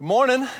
[0.00, 0.44] Good morning.
[0.44, 0.50] If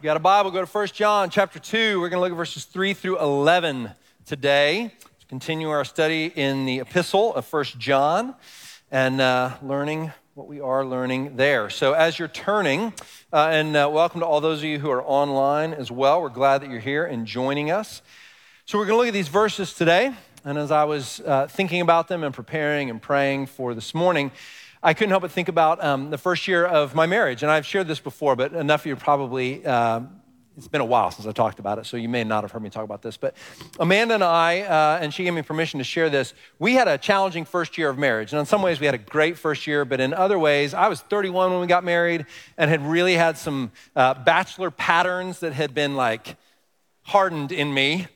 [0.00, 2.00] you got a Bible, go to 1 John chapter 2.
[2.00, 3.90] We're going to look at verses 3 through 11
[4.24, 8.34] today to continue our study in the epistle of 1 John
[8.90, 11.68] and uh, learning what we are learning there.
[11.68, 12.94] So, as you're turning,
[13.34, 16.22] uh, and uh, welcome to all those of you who are online as well.
[16.22, 18.00] We're glad that you're here and joining us.
[18.64, 20.10] So, we're going to look at these verses today.
[20.42, 24.32] And as I was uh, thinking about them and preparing and praying for this morning,
[24.84, 27.44] I couldn't help but think about um, the first year of my marriage.
[27.44, 30.00] And I've shared this before, but enough of you probably, uh,
[30.56, 32.64] it's been a while since I talked about it, so you may not have heard
[32.64, 33.16] me talk about this.
[33.16, 33.36] But
[33.78, 36.98] Amanda and I, uh, and she gave me permission to share this, we had a
[36.98, 38.32] challenging first year of marriage.
[38.32, 40.88] And in some ways, we had a great first year, but in other ways, I
[40.88, 42.26] was 31 when we got married
[42.58, 46.36] and had really had some uh, bachelor patterns that had been like
[47.02, 48.08] hardened in me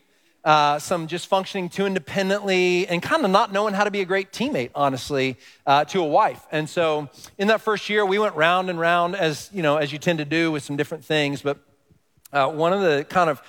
[0.46, 4.04] uh, some just functioning too independently and kind of not knowing how to be a
[4.04, 6.40] great teammate, honestly, uh, to a wife.
[6.52, 9.92] And so in that first year, we went round and round as, you know, as
[9.92, 11.42] you tend to do with some different things.
[11.42, 11.58] But
[12.32, 13.42] uh, one of the kind of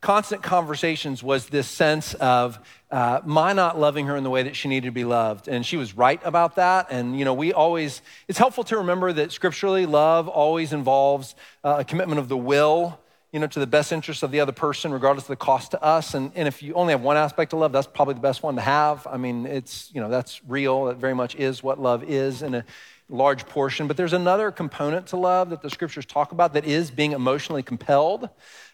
[0.00, 2.58] constant conversations was this sense of
[2.90, 5.48] uh, my not loving her in the way that she needed to be loved.
[5.48, 6.86] And she was right about that.
[6.90, 11.76] And, you know, we always, it's helpful to remember that scripturally, love always involves uh,
[11.80, 12.98] a commitment of the will
[13.32, 15.82] you know, to the best interest of the other person, regardless of the cost to
[15.82, 16.14] us.
[16.14, 18.56] And, and if you only have one aspect of love, that's probably the best one
[18.56, 19.06] to have.
[19.06, 20.86] I mean, it's, you know, that's real.
[20.86, 22.64] That very much is what love is in a
[23.10, 23.86] large portion.
[23.86, 27.62] But there's another component to love that the scriptures talk about that is being emotionally
[27.62, 28.28] compelled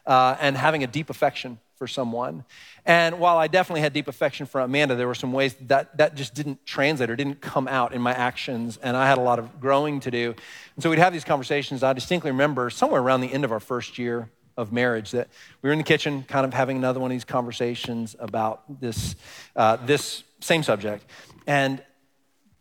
[0.07, 2.45] uh, and having a deep affection for someone.
[2.87, 6.15] And while I definitely had deep affection for Amanda, there were some ways that that
[6.15, 8.77] just didn't translate or didn't come out in my actions.
[8.77, 10.35] And I had a lot of growing to do.
[10.77, 11.83] And so we'd have these conversations.
[11.83, 15.29] I distinctly remember somewhere around the end of our first year, of marriage that
[15.63, 19.17] we were in the kitchen kind of having another one of these conversations about this,
[19.57, 21.05] uh, this same subject.
[21.47, 21.83] And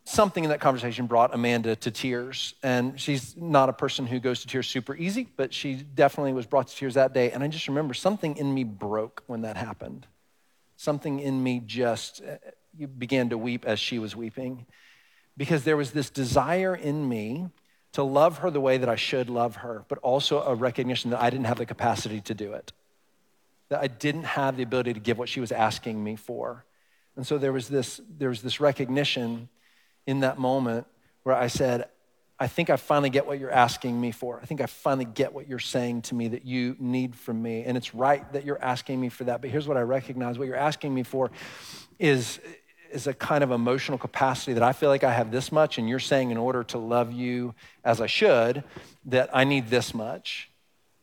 [0.05, 2.55] something in that conversation brought Amanda to tears.
[2.63, 6.45] And she's not a person who goes to tears super easy, but she definitely was
[6.45, 7.31] brought to tears that day.
[7.31, 10.07] And I just remember something in me broke when that happened.
[10.75, 14.65] Something in me just uh, began to weep as she was weeping
[15.37, 17.47] because there was this desire in me
[17.93, 21.21] to love her the way that I should love her, but also a recognition that
[21.21, 22.71] I didn't have the capacity to do it,
[23.69, 26.65] that I didn't have the ability to give what she was asking me for.
[27.15, 29.47] And so there was this, there was this recognition
[30.07, 30.87] in that moment
[31.21, 31.87] where I said,
[32.39, 34.39] I think I finally get what you're asking me for.
[34.41, 37.63] I think I finally get what you're saying to me that you need from me.
[37.63, 39.39] And it's right that you're asking me for that.
[39.39, 41.31] But here's what I recognize what you're asking me for
[41.99, 42.39] is,
[42.93, 45.89] is a kind of emotional capacity that I feel like I have this much, and
[45.89, 48.63] you're saying in order to love you as I should,
[49.05, 50.49] that I need this much.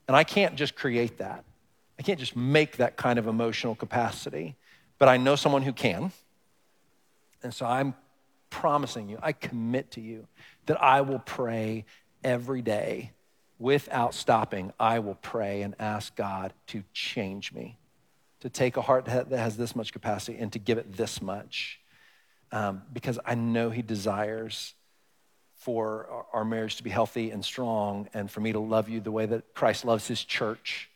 [0.06, 1.45] And I can't just create that.
[1.99, 4.56] I can't just make that kind of emotional capacity,
[4.99, 6.12] but I know someone who can.
[7.43, 7.95] And so I'm
[8.49, 10.27] promising you, I commit to you
[10.67, 11.84] that I will pray
[12.23, 13.11] every day
[13.59, 14.73] without stopping.
[14.79, 17.79] I will pray and ask God to change me,
[18.41, 21.80] to take a heart that has this much capacity and to give it this much
[22.53, 24.75] um, because I know He desires
[25.56, 29.12] for our marriage to be healthy and strong and for me to love you the
[29.12, 30.88] way that Christ loves His church.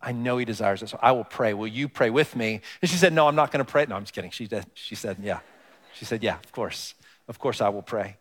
[0.00, 0.88] I know He desires it.
[0.88, 1.54] So I will pray.
[1.54, 2.60] Will you pray with me?
[2.80, 3.86] And she said, No, I'm not going to pray.
[3.88, 4.30] No, I'm just kidding.
[4.30, 4.66] She, did.
[4.74, 5.40] she said, Yeah.
[5.94, 6.94] She said, Yeah, of course.
[7.28, 8.16] Of course I will pray.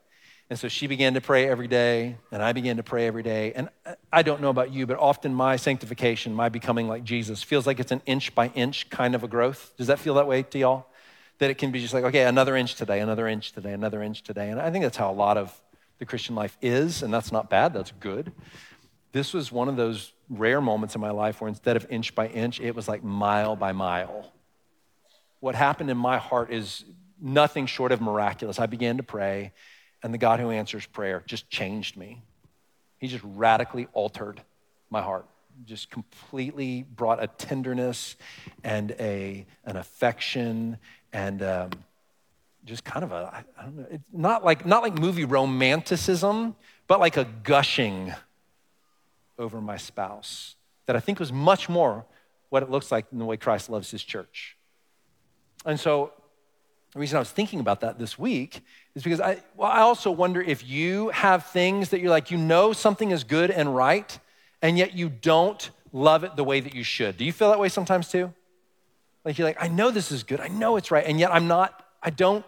[0.51, 3.53] And so she began to pray every day, and I began to pray every day.
[3.53, 3.69] And
[4.11, 7.79] I don't know about you, but often my sanctification, my becoming like Jesus, feels like
[7.79, 9.73] it's an inch by inch kind of a growth.
[9.77, 10.87] Does that feel that way to y'all?
[11.41, 14.21] That it can be just like, okay, another inch today, another inch today, another inch
[14.21, 14.51] today.
[14.51, 15.51] And I think that's how a lot of
[15.97, 18.31] the Christian life is, and that's not bad, that's good.
[19.11, 22.27] This was one of those rare moments in my life where instead of inch by
[22.27, 24.31] inch, it was like mile by mile.
[25.39, 26.85] What happened in my heart is
[27.19, 28.59] nothing short of miraculous.
[28.59, 29.51] I began to pray,
[30.03, 32.21] and the God who answers prayer just changed me.
[32.99, 34.43] He just radically altered
[34.91, 35.25] my heart
[35.65, 38.15] just completely brought a tenderness
[38.63, 40.77] and a, an affection
[41.13, 41.69] and um,
[42.65, 46.55] just kind of a, I don't know, it's not like, not like movie romanticism,
[46.87, 48.13] but like a gushing
[49.37, 52.05] over my spouse that I think was much more
[52.49, 54.57] what it looks like in the way Christ loves his church.
[55.65, 56.11] And so
[56.93, 58.61] the reason I was thinking about that this week
[58.95, 62.37] is because I, well, I also wonder if you have things that you're like, you
[62.37, 64.19] know something is good and right,
[64.61, 67.17] and yet you don't love it the way that you should.
[67.17, 68.33] Do you feel that way sometimes too?
[69.23, 71.47] Like you're like, I know this is good, I know it's right, and yet I'm
[71.47, 72.45] not, I don't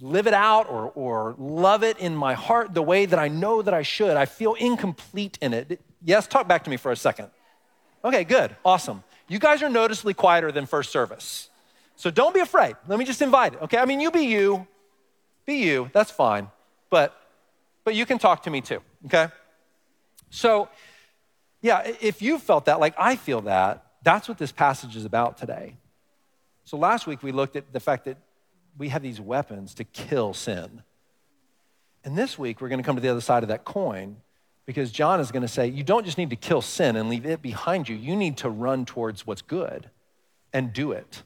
[0.00, 3.62] live it out or, or love it in my heart the way that I know
[3.62, 4.16] that I should.
[4.16, 5.80] I feel incomplete in it.
[6.04, 7.30] Yes, talk back to me for a second.
[8.04, 9.02] Okay, good, awesome.
[9.28, 11.50] You guys are noticeably quieter than first service.
[11.96, 12.76] So don't be afraid.
[12.86, 13.78] Let me just invite it, okay?
[13.78, 14.66] I mean, you be you,
[15.44, 16.48] be you, that's fine.
[16.90, 17.20] But
[17.86, 19.28] but you can talk to me too, okay?
[20.30, 20.68] So,
[21.62, 25.38] yeah, if you felt that, like I feel that, that's what this passage is about
[25.38, 25.76] today.
[26.66, 28.18] So last week we looked at the fact that
[28.76, 30.82] we have these weapons to kill sin.
[32.04, 34.16] And this week we're going to come to the other side of that coin
[34.66, 37.24] because John is going to say, you don't just need to kill sin and leave
[37.24, 39.90] it behind you, you need to run towards what's good
[40.52, 41.22] and do it.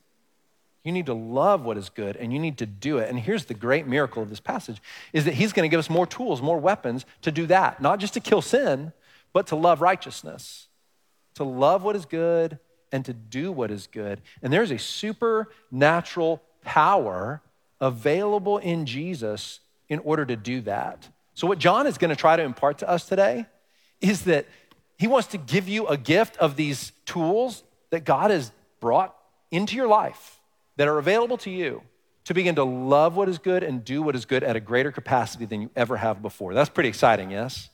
[0.85, 3.09] You need to love what is good and you need to do it.
[3.09, 4.83] And here's the great miracle of this passage
[5.15, 7.99] is that he's going to give us more tools, more weapons to do that, not
[7.99, 8.93] just to kill sin,
[9.33, 10.69] but to love righteousness,
[11.37, 12.59] to love what is good
[12.93, 14.21] and to do what is good.
[14.43, 17.43] And there's a supernatural power
[17.81, 21.09] available in Jesus in order to do that.
[21.35, 23.47] So, what John is going to try to impart to us today
[24.01, 24.47] is that
[24.99, 29.17] he wants to give you a gift of these tools that God has brought
[29.51, 30.41] into your life
[30.77, 31.83] that are available to you
[32.25, 34.93] to begin to love what is good and do what is good at a greater
[34.93, 36.55] capacity than you ever have before.
[36.55, 37.71] That's pretty exciting, yes?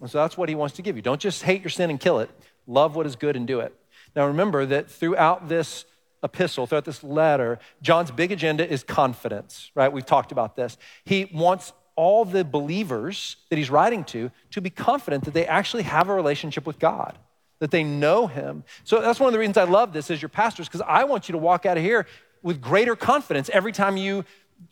[0.00, 1.02] And so that's what he wants to give you.
[1.02, 2.30] Don't just hate your sin and kill it,
[2.66, 3.74] love what is good and do it.
[4.14, 5.84] Now remember that throughout this
[6.22, 9.92] epistle, throughout this letter, John's big agenda is confidence, right?
[9.92, 10.78] We've talked about this.
[11.04, 15.82] He wants all the believers that he's writing to to be confident that they actually
[15.82, 17.18] have a relationship with God,
[17.58, 18.64] that they know him.
[18.84, 21.28] So that's one of the reasons I love this as your pastors, because I want
[21.28, 22.06] you to walk out of here
[22.42, 24.24] with greater confidence every time you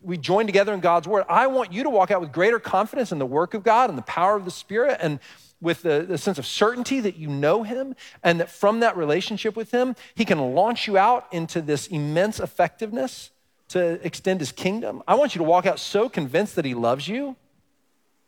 [0.02, 1.24] we join together in God's word.
[1.28, 3.98] I want you to walk out with greater confidence in the work of God and
[3.98, 5.18] the power of the Spirit and
[5.60, 9.56] with the, the, sense of certainty that you know Him and that from that relationship
[9.56, 13.30] with Him, He can launch you out into this immense effectiveness
[13.68, 15.02] to extend His kingdom.
[15.06, 17.36] I want you to walk out so convinced that He loves you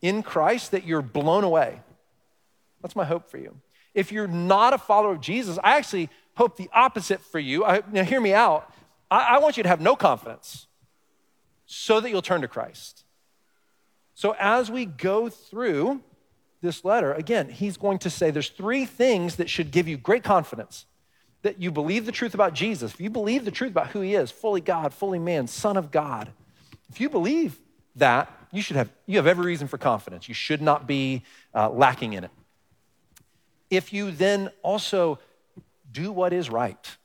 [0.03, 1.81] in Christ that you're blown away.
[2.83, 3.57] That's my hope for you.
[3.95, 7.65] If you're not a follower of Jesus, I actually hope the opposite for you.
[7.65, 8.73] I, now, hear me out.
[9.11, 10.67] I, I want you to have no confidence
[11.67, 13.05] so that you'll turn to Christ.
[14.15, 16.03] So, as we go through
[16.63, 20.25] this letter, again, he's going to say there's three things that should give you great
[20.25, 20.87] confidence
[21.43, 22.95] that you believe the truth about Jesus.
[22.95, 25.91] If you believe the truth about who he is, fully God, fully man, Son of
[25.91, 26.31] God,
[26.89, 27.59] if you believe
[27.97, 30.29] that, you should have you have every reason for confidence.
[30.29, 31.25] You should not be
[31.55, 32.31] uh, lacking in it.
[33.71, 35.19] If you then also
[35.91, 36.97] do what is right,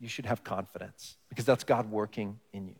[0.00, 2.76] you should have confidence because that's God working in you.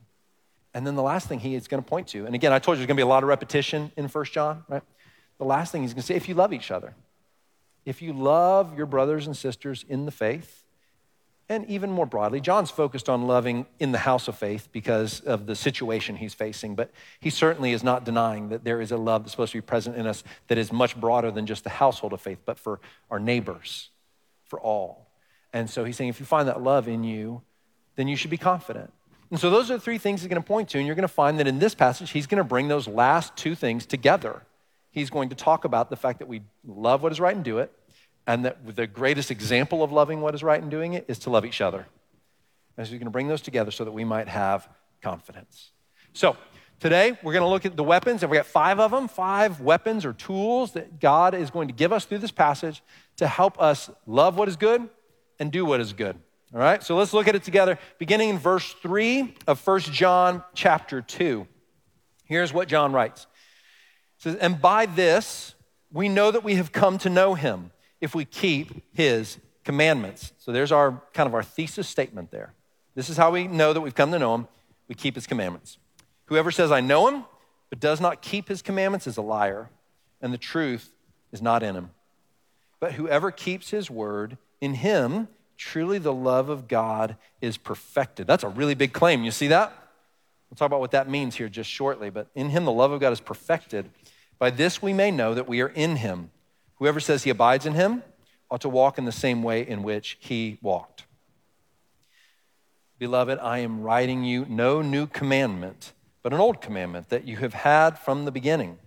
[0.73, 2.77] And then the last thing he is going to point to, and again, I told
[2.77, 4.83] you there's going to be a lot of repetition in First John, right?
[5.39, 6.95] The last thing he's going to say, if you love each other,
[7.85, 10.65] if you love your brothers and sisters in the faith,
[11.49, 15.45] and even more broadly, John's focused on loving in the house of faith because of
[15.45, 16.91] the situation he's facing, but
[17.21, 19.97] he certainly is not denying that there is a love that's supposed to be present
[19.97, 22.81] in us that is much broader than just the household of faith, but for
[23.11, 23.91] our neighbors,
[24.47, 25.11] for all.
[25.53, 27.43] And so he's saying, if you find that love in you,
[27.97, 28.93] then you should be confident.
[29.31, 30.79] And so those are the three things he's going to point to.
[30.79, 33.37] And you're going to find that in this passage, he's going to bring those last
[33.37, 34.43] two things together.
[34.94, 37.58] He's going to talk about the fact that we love what is right and do
[37.58, 37.73] it,
[38.29, 41.31] and that the greatest example of loving what is right and doing it is to
[41.31, 41.88] love each other.
[42.76, 44.69] And so he's going to bring those together so that we might have
[45.02, 45.73] confidence.
[46.12, 46.37] So
[46.79, 49.61] today we're going to look at the weapons, and we got five of them, five
[49.61, 52.81] weapons or tools that God is going to give us through this passage
[53.17, 54.88] to help us love what is good
[55.41, 56.17] and do what is good.
[56.55, 60.44] All right, so let's look at it together, beginning in verse 3 of First John
[60.55, 61.49] chapter 2.
[62.26, 63.26] Here's what John writes.
[64.25, 65.55] Says, And by this
[65.93, 70.32] we know that we have come to know him if we keep his commandments.
[70.39, 72.55] So there's our kind of our thesis statement there.
[72.94, 74.49] This is how we know that we've come to know him.
[74.89, 75.77] We keep his commandments.
[76.27, 77.25] Whoever says, I know him,
[77.69, 79.69] but does not keep his commandments is a liar,
[80.22, 80.91] and the truth
[81.31, 81.91] is not in him.
[82.81, 88.27] But whoever keeps his word, in him truly the love of God is perfected.
[88.27, 89.22] That's a really big claim.
[89.22, 89.70] You see that?
[90.51, 92.10] We'll talk about what that means here just shortly.
[92.10, 93.91] But in him, the love of God is perfected.
[94.38, 96.31] By this we may know that we are in him.
[96.76, 98.03] Whoever says he abides in him
[98.50, 101.06] ought to walk in the same way in which he walked.
[102.98, 107.55] Beloved, I am writing you no new commandment, but an old commandment that you have
[107.55, 108.79] had from the beginning.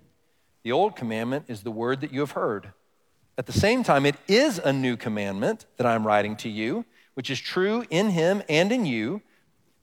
[0.64, 2.72] The old commandment is the word that you have heard.
[3.38, 7.30] At the same time, it is a new commandment that I'm writing to you, which
[7.30, 9.22] is true in him and in you,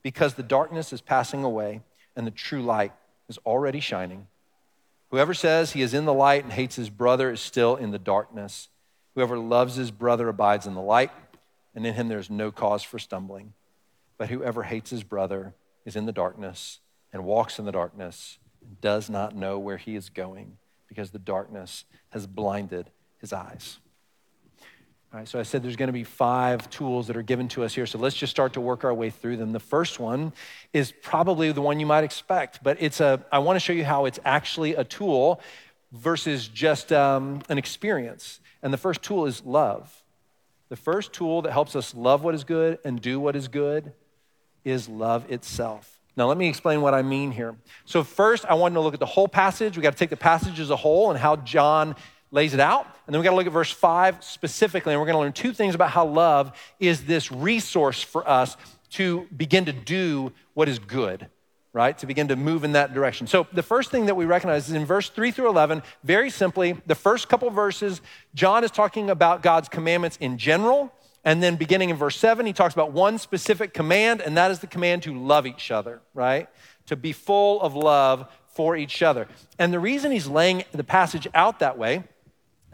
[0.02, 1.82] because the darkness is passing away
[2.16, 2.92] and the true light
[3.28, 4.26] is already shining.
[5.14, 8.00] Whoever says he is in the light and hates his brother is still in the
[8.00, 8.68] darkness.
[9.14, 11.12] Whoever loves his brother abides in the light,
[11.72, 13.52] and in him there is no cause for stumbling.
[14.18, 15.54] But whoever hates his brother
[15.84, 16.80] is in the darkness
[17.12, 20.56] and walks in the darkness and does not know where he is going
[20.88, 22.90] because the darkness has blinded
[23.20, 23.78] his eyes.
[25.22, 27.86] So I said there's going to be five tools that are given to us here.
[27.86, 29.52] So let's just start to work our way through them.
[29.52, 30.32] The first one
[30.72, 33.84] is probably the one you might expect, but it's a I want to show you
[33.84, 35.40] how it's actually a tool
[35.92, 38.40] versus just um, an experience.
[38.60, 40.02] And the first tool is love.
[40.68, 43.92] The first tool that helps us love what is good and do what is good
[44.64, 46.00] is love itself.
[46.16, 47.56] Now, let me explain what I mean here.
[47.84, 49.76] So, first, I want to look at the whole passage.
[49.76, 51.96] We got to take the passage as a whole and how John
[52.34, 52.84] lays it out.
[53.06, 54.92] And then we got to look at verse 5 specifically.
[54.92, 58.56] And we're going to learn two things about how love is this resource for us
[58.90, 61.28] to begin to do what is good,
[61.72, 61.96] right?
[61.98, 63.26] To begin to move in that direction.
[63.26, 66.76] So, the first thing that we recognize is in verse 3 through 11, very simply,
[66.86, 68.00] the first couple verses,
[68.34, 70.92] John is talking about God's commandments in general
[71.24, 74.58] and then beginning in verse 7, he talks about one specific command, and that is
[74.58, 76.48] the command to love each other, right?
[76.86, 79.26] To be full of love for each other.
[79.58, 82.04] And the reason he's laying the passage out that way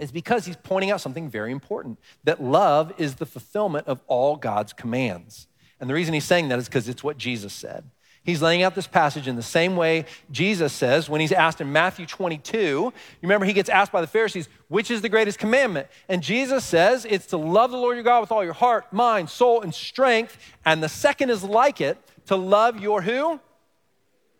[0.00, 4.36] is because he's pointing out something very important that love is the fulfillment of all
[4.36, 5.46] God's commands.
[5.78, 7.84] And the reason he's saying that is because it's what Jesus said.
[8.22, 11.72] He's laying out this passage in the same way Jesus says when he's asked in
[11.72, 12.58] Matthew 22.
[12.58, 12.92] You
[13.22, 15.88] remember, he gets asked by the Pharisees, which is the greatest commandment?
[16.06, 19.30] And Jesus says it's to love the Lord your God with all your heart, mind,
[19.30, 20.36] soul, and strength.
[20.66, 23.40] And the second is like it to love your who?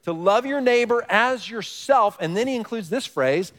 [0.04, 2.18] To love your neighbor as yourself.
[2.20, 3.52] And then he includes this phrase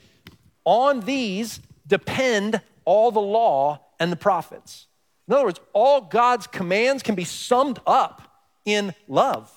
[0.65, 1.59] on these
[1.91, 4.87] depend all the law and the prophets.
[5.27, 8.21] In other words, all God's commands can be summed up
[8.63, 9.51] in love.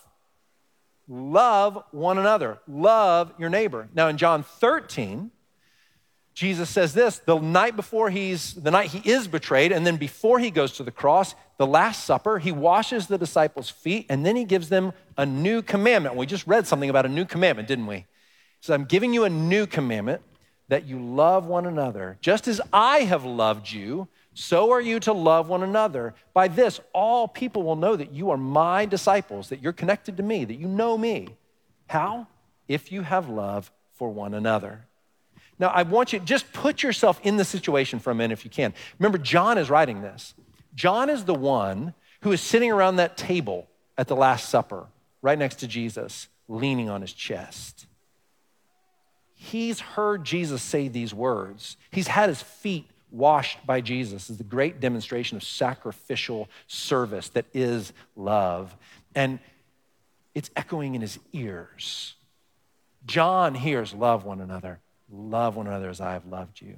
[1.06, 2.58] Love one another.
[2.66, 3.88] Love your neighbor.
[3.94, 5.30] Now in John 13,
[6.34, 10.40] Jesus says this the night before he's, the night he is betrayed, and then before
[10.40, 14.34] he goes to the cross, the Last Supper, he washes the disciples' feet, and then
[14.34, 16.16] he gives them a new commandment.
[16.16, 18.06] We just read something about a new commandment, didn't we?
[18.60, 20.22] So I'm giving you a new commandment
[20.68, 25.12] that you love one another, just as I have loved you so are you to
[25.12, 26.14] love one another.
[26.34, 30.22] By this, all people will know that you are my disciples, that you're connected to
[30.22, 31.28] me, that you know me.
[31.86, 32.26] How?
[32.66, 34.86] If you have love for one another.
[35.58, 38.50] Now, I want you just put yourself in the situation for a minute if you
[38.50, 38.74] can.
[38.98, 40.34] Remember, John is writing this.
[40.74, 44.86] John is the one who is sitting around that table at the Last Supper,
[45.22, 47.86] right next to Jesus, leaning on his chest.
[49.44, 51.76] He's heard Jesus say these words.
[51.90, 57.44] He's had his feet washed by Jesus is the great demonstration of sacrificial service that
[57.52, 58.74] is love.
[59.14, 59.38] And
[60.34, 62.14] it's echoing in his ears.
[63.04, 64.80] John hears, Love one another.
[65.10, 66.76] Love one another as I have loved you.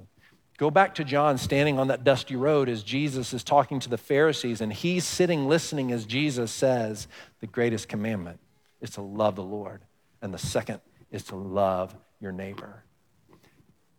[0.58, 3.96] Go back to John standing on that dusty road as Jesus is talking to the
[3.96, 7.06] Pharisees, and he's sitting listening as Jesus says,
[7.38, 8.40] The greatest commandment
[8.80, 9.82] is to love the Lord,
[10.20, 10.80] and the second
[11.12, 12.84] is to love your neighbor
[13.30, 13.36] Do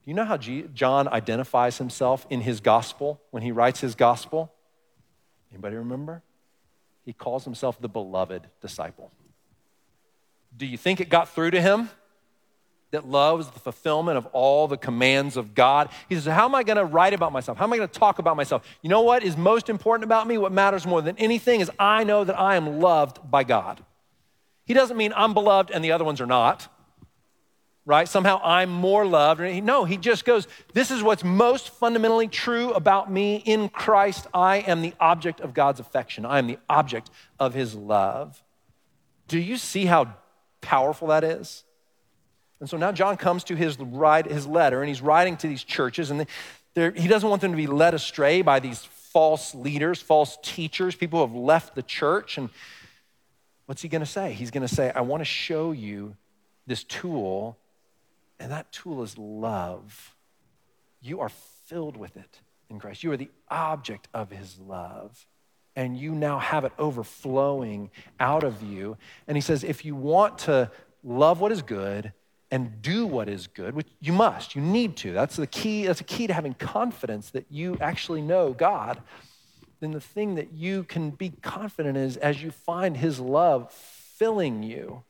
[0.06, 4.54] you know how G- John identifies himself in his gospel when he writes his gospel?
[5.52, 6.24] Anybody remember?
[7.06, 9.12] He calls himself the beloved disciple.
[10.56, 11.90] Do you think it got through to him?
[12.92, 15.90] That love is the fulfillment of all the commands of God.
[16.08, 17.58] He says, How am I going to write about myself?
[17.58, 18.66] How am I going to talk about myself?
[18.82, 20.38] You know what is most important about me?
[20.38, 23.84] What matters more than anything is I know that I am loved by God.
[24.66, 26.68] He doesn't mean I'm beloved and the other ones are not
[27.88, 28.08] right?
[28.08, 29.40] Somehow I'm more loved.
[29.40, 34.28] No, he just goes, This is what's most fundamentally true about me in Christ.
[34.34, 38.44] I am the object of God's affection, I am the object of his love.
[39.30, 40.14] Do you see how
[40.62, 41.64] powerful that is?
[42.60, 46.12] And so now John comes to his, his letter and he's writing to these churches,
[46.12, 46.28] and
[46.76, 51.20] he doesn't want them to be led astray by these false leaders, false teachers, people
[51.20, 52.38] who have left the church.
[52.38, 52.50] And
[53.66, 54.34] what's he going to say?
[54.34, 56.16] He's going to say, I want to show you
[56.66, 57.58] this tool
[58.40, 60.16] and that tool is love.
[61.02, 61.30] You are
[61.66, 63.04] filled with it in Christ.
[63.04, 65.26] You are the object of his love.
[65.76, 68.98] And you now have it overflowing out of you.
[69.28, 70.72] And he says, if you want to
[71.04, 72.14] love what is good
[72.50, 75.14] and do what is good, which you must, you need to.
[75.14, 79.02] That's the key, that's a key to having confidence that you actually know God.
[79.80, 84.64] Then the thing that you can be confident is as you find his love filling
[84.64, 85.04] you.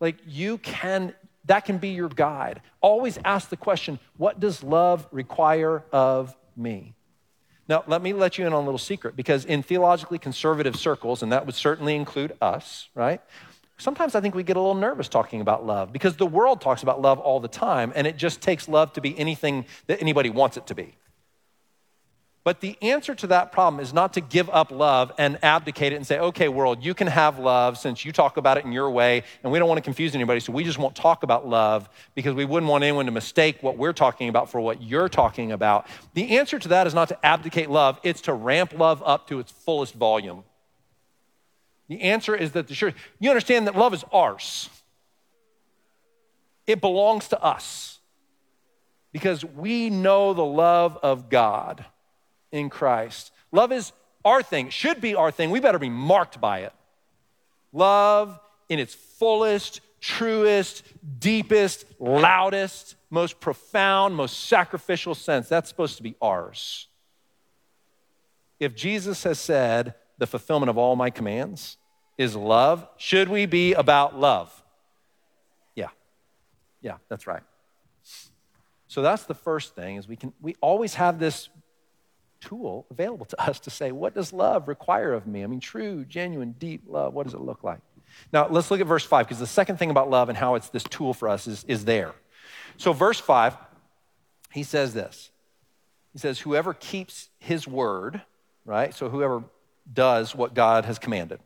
[0.00, 1.14] Like you can
[1.46, 2.60] that can be your guide.
[2.80, 6.94] Always ask the question what does love require of me?
[7.68, 11.22] Now, let me let you in on a little secret because in theologically conservative circles,
[11.22, 13.20] and that would certainly include us, right?
[13.78, 16.82] Sometimes I think we get a little nervous talking about love because the world talks
[16.82, 20.30] about love all the time, and it just takes love to be anything that anybody
[20.30, 20.94] wants it to be.
[22.46, 25.96] But the answer to that problem is not to give up love and abdicate it
[25.96, 28.88] and say, okay, world, you can have love since you talk about it in your
[28.88, 31.88] way, and we don't want to confuse anybody, so we just won't talk about love
[32.14, 35.50] because we wouldn't want anyone to mistake what we're talking about for what you're talking
[35.50, 35.88] about.
[36.14, 39.40] The answer to that is not to abdicate love, it's to ramp love up to
[39.40, 40.44] its fullest volume.
[41.88, 44.70] The answer is that the church, you understand that love is ours,
[46.64, 47.98] it belongs to us
[49.10, 51.84] because we know the love of God
[52.52, 53.32] in Christ.
[53.52, 53.92] Love is
[54.24, 55.50] our thing, should be our thing.
[55.50, 56.72] We better be marked by it.
[57.72, 58.38] Love
[58.68, 60.82] in its fullest, truest,
[61.18, 65.48] deepest, loudest, most profound, most sacrificial sense.
[65.48, 66.88] That's supposed to be ours.
[68.58, 71.76] If Jesus has said, the fulfillment of all my commands
[72.16, 74.50] is love, should we be about love?
[75.74, 75.88] Yeah.
[76.80, 77.42] Yeah, that's right.
[78.88, 81.50] So that's the first thing is we can we always have this
[82.40, 85.42] tool available to us to say, what does love require of me?
[85.42, 87.80] I mean, true, genuine, deep love, what does it look like?
[88.32, 90.68] Now, let's look at verse 5, because the second thing about love and how it's
[90.68, 92.12] this tool for us is, is there.
[92.76, 93.56] So, verse 5,
[94.52, 95.30] he says this
[96.12, 98.22] He says, Whoever keeps his word,
[98.64, 98.94] right?
[98.94, 99.44] So, whoever
[99.92, 101.40] does what God has commanded,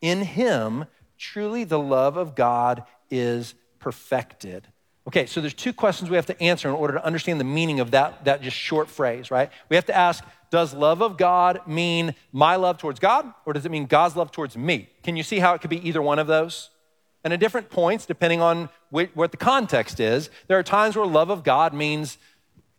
[0.00, 0.86] in him,
[1.18, 4.66] truly the love of God is perfected.
[5.06, 7.80] Okay, so there's two questions we have to answer in order to understand the meaning
[7.80, 9.50] of that, that just short phrase, right?
[9.68, 13.66] We have to ask, does love of God mean my love towards God, or does
[13.66, 14.88] it mean God's love towards me?
[15.02, 16.70] Can you see how it could be either one of those?
[17.24, 21.30] And at different points, depending on what the context is, there are times where love
[21.30, 22.18] of God means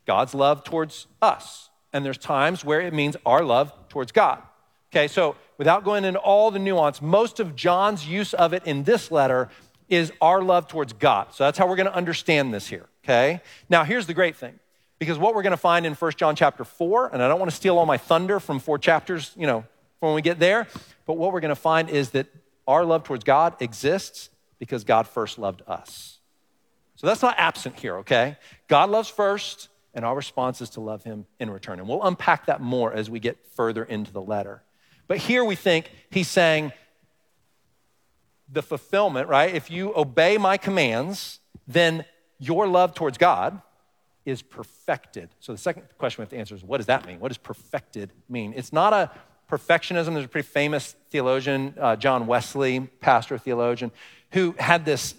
[0.06, 1.70] God's love towards us.
[1.92, 4.42] And there's times where it means our love towards God.
[4.92, 8.84] Okay, so without going into all the nuance, most of John's use of it in
[8.84, 9.50] this letter
[9.94, 11.34] is our love towards God.
[11.34, 13.42] So that's how we're going to understand this here, okay?
[13.70, 14.60] Now, here's the great thing.
[15.00, 17.52] Because what we're going to find in 1 John chapter 4, and I don't want
[17.52, 19.66] to steal all my thunder from four chapters, you know,
[20.00, 20.68] when we get there,
[21.06, 22.28] but what we're going to find is that
[22.68, 26.20] our love towards God exists because God first loved us.
[26.96, 28.38] So that's not absent here, okay?
[28.68, 31.80] God loves first, and our response is to love him in return.
[31.80, 34.64] And we'll unpack that more as we get further into the letter.
[35.08, 36.72] But here we think he's saying,
[38.54, 39.54] the fulfillment, right?
[39.54, 42.06] If you obey my commands, then
[42.40, 43.62] your love towards God
[44.26, 45.30] is perfected.
[45.40, 47.20] So the second question we have to answer is what does that mean?
[47.20, 48.54] What does perfected mean?
[48.56, 49.12] It's not a
[49.52, 50.14] perfectionism.
[50.14, 53.92] There's a pretty famous theologian, uh, John Wesley, pastor theologian,
[54.32, 55.16] who had this,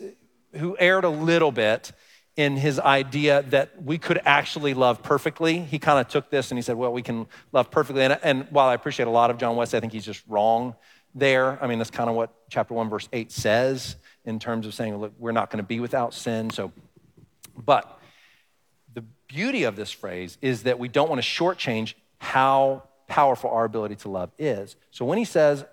[0.54, 1.92] who erred a little bit
[2.36, 5.60] in his idea that we could actually love perfectly.
[5.60, 8.02] He kind of took this and he said, well, we can love perfectly.
[8.02, 10.74] And, and while I appreciate a lot of John Wesley, I think he's just wrong
[11.14, 11.62] there.
[11.62, 14.96] I mean, that's kind of what chapter 1, verse 8 says in terms of saying,
[14.96, 16.50] look, we're not going to be without sin.
[16.50, 16.72] So,
[17.56, 18.00] but
[18.92, 23.64] the beauty of this phrase is that we don't want to shortchange how powerful our
[23.64, 24.76] ability to love is.
[24.90, 25.64] So when he says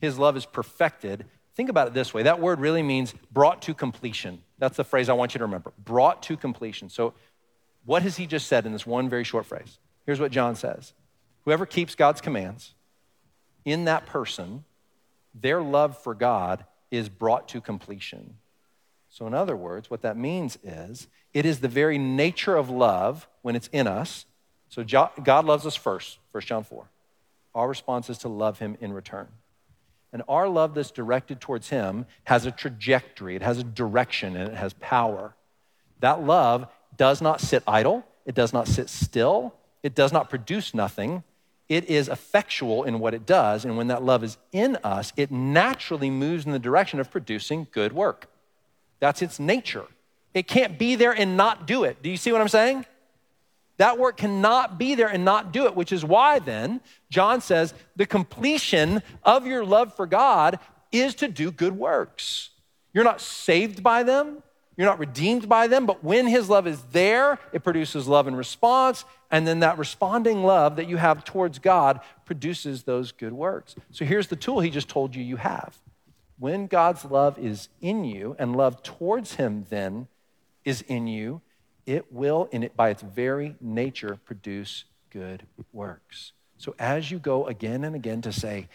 [0.00, 3.74] his love is perfected, think about it this way that word really means brought to
[3.74, 4.42] completion.
[4.58, 6.88] That's the phrase I want you to remember brought to completion.
[6.88, 7.14] So,
[7.84, 9.78] what has he just said in this one very short phrase?
[10.06, 10.92] Here's what John says
[11.44, 12.74] Whoever keeps God's commands,
[13.66, 14.64] in that person,
[15.34, 18.38] their love for God is brought to completion.
[19.10, 23.28] So, in other words, what that means is it is the very nature of love
[23.42, 24.24] when it's in us.
[24.70, 26.88] So, God loves us first, 1 John 4.
[27.54, 29.28] Our response is to love him in return.
[30.12, 34.50] And our love that's directed towards him has a trajectory, it has a direction, and
[34.50, 35.34] it has power.
[36.00, 40.72] That love does not sit idle, it does not sit still, it does not produce
[40.72, 41.24] nothing
[41.68, 43.64] it is effectual in what it does.
[43.64, 47.66] And when that love is in us, it naturally moves in the direction of producing
[47.72, 48.30] good work.
[49.00, 49.86] That's its nature.
[50.32, 52.02] It can't be there and not do it.
[52.02, 52.86] Do you see what I'm saying?
[53.78, 57.74] That work cannot be there and not do it, which is why then John says
[57.94, 60.58] the completion of your love for God
[60.92, 62.50] is to do good works.
[62.94, 64.42] You're not saved by them,
[64.76, 68.36] you're not redeemed by them, but when his love is there, it produces love in
[68.36, 69.04] response.
[69.30, 73.74] And then that responding love that you have towards God produces those good works.
[73.90, 75.76] So here's the tool he just told you you have.
[76.38, 80.06] When God's love is in you and love towards him then
[80.64, 81.40] is in you,
[81.86, 86.32] it will, in it by its very nature, produce good works.
[86.58, 88.68] So as you go again and again to say,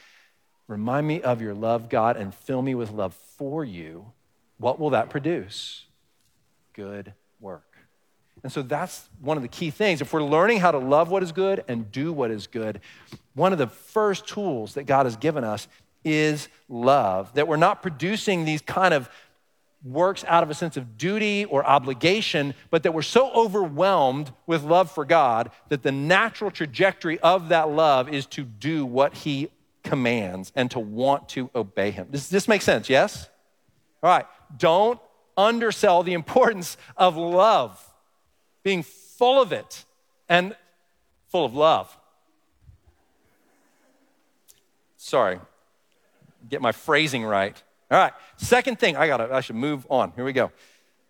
[0.68, 4.14] Remind me of your love, God, and fill me with love for you,
[4.58, 5.86] what will that produce?
[6.74, 7.71] good work.
[8.43, 10.01] And so that's one of the key things.
[10.01, 12.82] If we're learning how to love what is good and do what is good,
[13.36, 15.67] one of the first tools that God has given us
[16.04, 17.34] is love.
[17.36, 19.10] That we're not producing these kind of
[19.84, 24.63] works out of a sense of duty or obligation, but that we're so overwhelmed with
[24.63, 29.49] love for God that the natural trajectory of that love is to do what He
[29.84, 32.08] commands and to want to obey Him.
[32.12, 32.89] Does this make sense?
[32.89, 33.30] Yes?
[34.04, 34.25] All right.
[34.58, 34.99] Don't
[35.38, 37.84] undersell the importance of love,
[38.63, 39.86] being full of it
[40.30, 40.56] and
[41.30, 41.95] full of love.
[44.97, 45.39] Sorry,
[46.50, 47.62] get my phrasing right.
[47.89, 50.13] All right, second thing, I gotta, I should move on.
[50.15, 50.52] Here we go.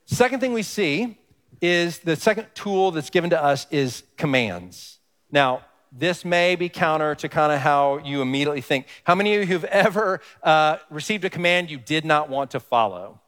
[0.05, 1.17] Second thing we see
[1.61, 4.99] is the second tool that's given to us is commands.
[5.31, 8.87] Now, this may be counter to kind of how you immediately think.
[9.03, 12.59] How many of you have ever uh, received a command you did not want to
[12.59, 13.20] follow?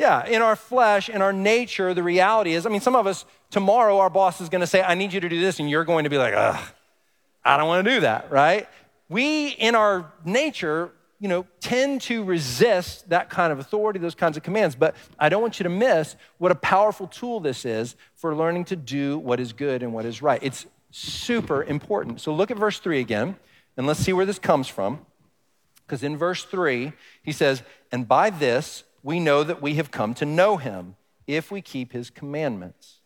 [0.00, 3.26] Yeah, in our flesh, in our nature, the reality is, I mean, some of us,
[3.50, 5.84] tomorrow, our boss is going to say, I need you to do this, and you're
[5.84, 6.58] going to be like, ugh,
[7.44, 8.66] I don't want to do that, right?
[9.10, 14.38] We, in our nature, you know, tend to resist that kind of authority, those kinds
[14.38, 14.74] of commands.
[14.74, 18.64] But I don't want you to miss what a powerful tool this is for learning
[18.66, 20.42] to do what is good and what is right.
[20.42, 22.22] It's super important.
[22.22, 23.36] So look at verse 3 again,
[23.76, 25.04] and let's see where this comes from.
[25.86, 30.14] Because in verse 3, he says, And by this we know that we have come
[30.14, 33.00] to know him if we keep his commandments.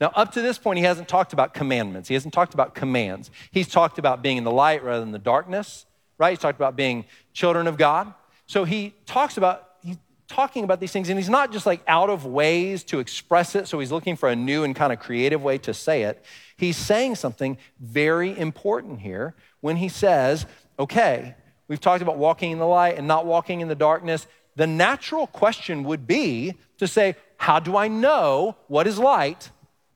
[0.00, 2.08] Now, up to this point, he hasn't talked about commandments.
[2.08, 3.30] He hasn't talked about commands.
[3.50, 5.84] He's talked about being in the light rather than the darkness,
[6.16, 6.30] right?
[6.30, 8.14] He's talked about being children of God.
[8.46, 12.08] So he talks about, he's talking about these things, and he's not just like out
[12.08, 13.68] of ways to express it.
[13.68, 16.24] So he's looking for a new and kind of creative way to say it.
[16.56, 20.46] He's saying something very important here when he says,
[20.78, 21.34] okay,
[21.68, 24.26] we've talked about walking in the light and not walking in the darkness.
[24.60, 29.50] The natural question would be to say, how do I know what is light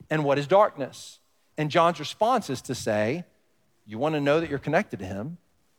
[0.09, 1.19] and what is darkness?
[1.59, 3.27] And John's response is to say,
[3.85, 5.37] You want to know that you're connected to him?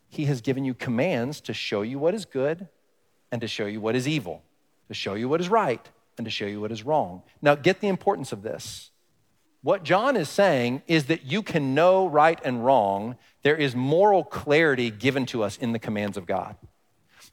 [0.08, 2.68] He has given you commands to show you what is good
[3.32, 4.44] and to show you what is evil,
[4.90, 7.24] to show you what is right and to show you what is wrong.
[7.42, 8.92] Now, get the importance of this.
[9.64, 13.18] What John is saying is that you can know right and wrong.
[13.42, 16.56] There is moral clarity given to us in the commands of God.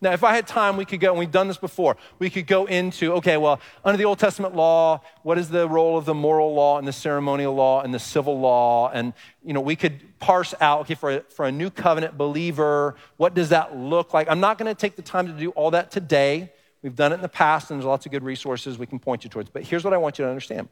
[0.03, 2.49] Now, if I had time, we could go, and we've done this before, we could
[2.49, 6.13] go into, okay, well, under the Old Testament law, what is the role of the
[6.15, 8.91] moral law and the ceremonial law and the civil law?
[8.93, 9.13] And,
[9.45, 13.33] you know, we could parse out, okay, for a, for a new covenant believer, what
[13.33, 14.29] does that look like?
[14.29, 16.53] I'm not going to take the time to do all that today.
[16.83, 19.23] We've done it in the past, and there's lots of good resources we can point
[19.23, 19.51] you towards.
[19.51, 20.69] But here's what I want you to understand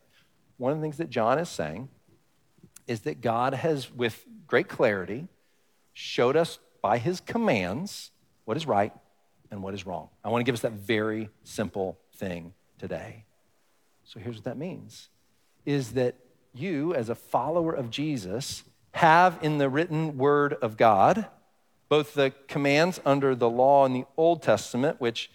[0.57, 1.89] one of the things that John is saying
[2.89, 5.29] is that God has, with great clarity,
[5.93, 8.11] showed us by his commands
[8.45, 8.93] what is right
[9.51, 10.09] and what is wrong.
[10.25, 13.25] I want to give us that very simple thing today.
[14.05, 15.09] So here's what that means
[15.67, 16.17] is that
[16.55, 21.27] you as a follower of Jesus have in the written word of God
[21.89, 25.31] both the commands under the law in the Old Testament which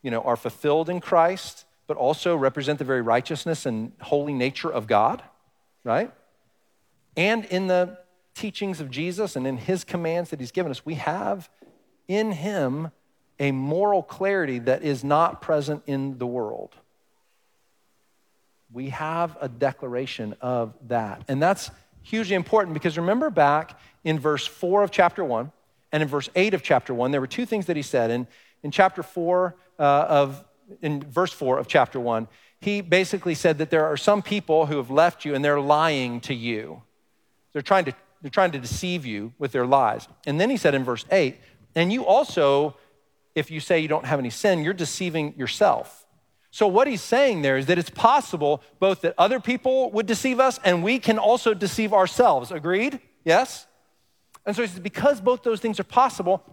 [0.00, 4.70] you know are fulfilled in Christ but also represent the very righteousness and holy nature
[4.70, 5.22] of God,
[5.82, 6.10] right?
[7.16, 7.98] And in the
[8.34, 11.50] teachings of Jesus and in his commands that he's given us, we have
[12.08, 12.90] in him
[13.38, 16.74] a moral clarity that is not present in the world.
[18.72, 21.22] We have a declaration of that.
[21.28, 21.70] And that's
[22.02, 25.50] hugely important because remember back in verse 4 of chapter 1
[25.92, 28.10] and in verse 8 of chapter 1, there were two things that he said.
[28.10, 28.26] In,
[28.62, 30.44] in chapter 4 uh, of
[30.82, 32.26] in verse 4 of chapter 1,
[32.60, 36.20] he basically said that there are some people who have left you and they're lying
[36.22, 36.82] to you.
[37.52, 40.08] They're trying to, they're trying to deceive you with their lies.
[40.26, 41.36] And then he said in verse 8,
[41.74, 42.76] and you also,
[43.34, 46.06] if you say you don't have any sin, you're deceiving yourself.
[46.50, 50.38] So, what he's saying there is that it's possible both that other people would deceive
[50.38, 52.52] us and we can also deceive ourselves.
[52.52, 53.00] Agreed?
[53.24, 53.66] Yes?
[54.46, 56.44] And so he says, because both those things are possible,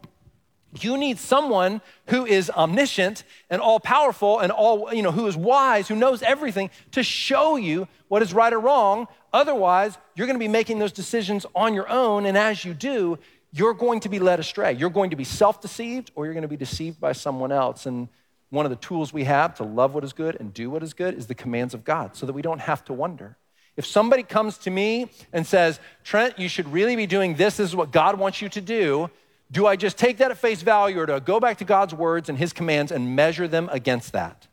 [0.80, 5.36] you need someone who is omniscient and all powerful and all, you know, who is
[5.36, 9.08] wise, who knows everything to show you what is right or wrong.
[9.34, 12.26] Otherwise, you're going to be making those decisions on your own.
[12.26, 13.20] And as you do,
[13.52, 14.74] you're going to be led astray.
[14.74, 17.86] You're going to be self deceived or you're going to be deceived by someone else.
[17.86, 18.08] And
[18.50, 20.94] one of the tools we have to love what is good and do what is
[20.94, 23.38] good is the commands of God so that we don't have to wonder.
[23.78, 27.70] If somebody comes to me and says, Trent, you should really be doing this, this
[27.70, 29.10] is what God wants you to do,
[29.52, 31.94] do I just take that at face value or do I go back to God's
[31.94, 34.48] words and his commands and measure them against that?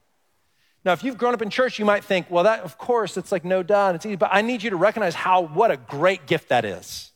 [0.84, 3.30] Now, if you've grown up in church, you might think, well, that, of course, it's
[3.30, 6.26] like no and it's easy, but I need you to recognize how, what a great
[6.26, 7.12] gift that is.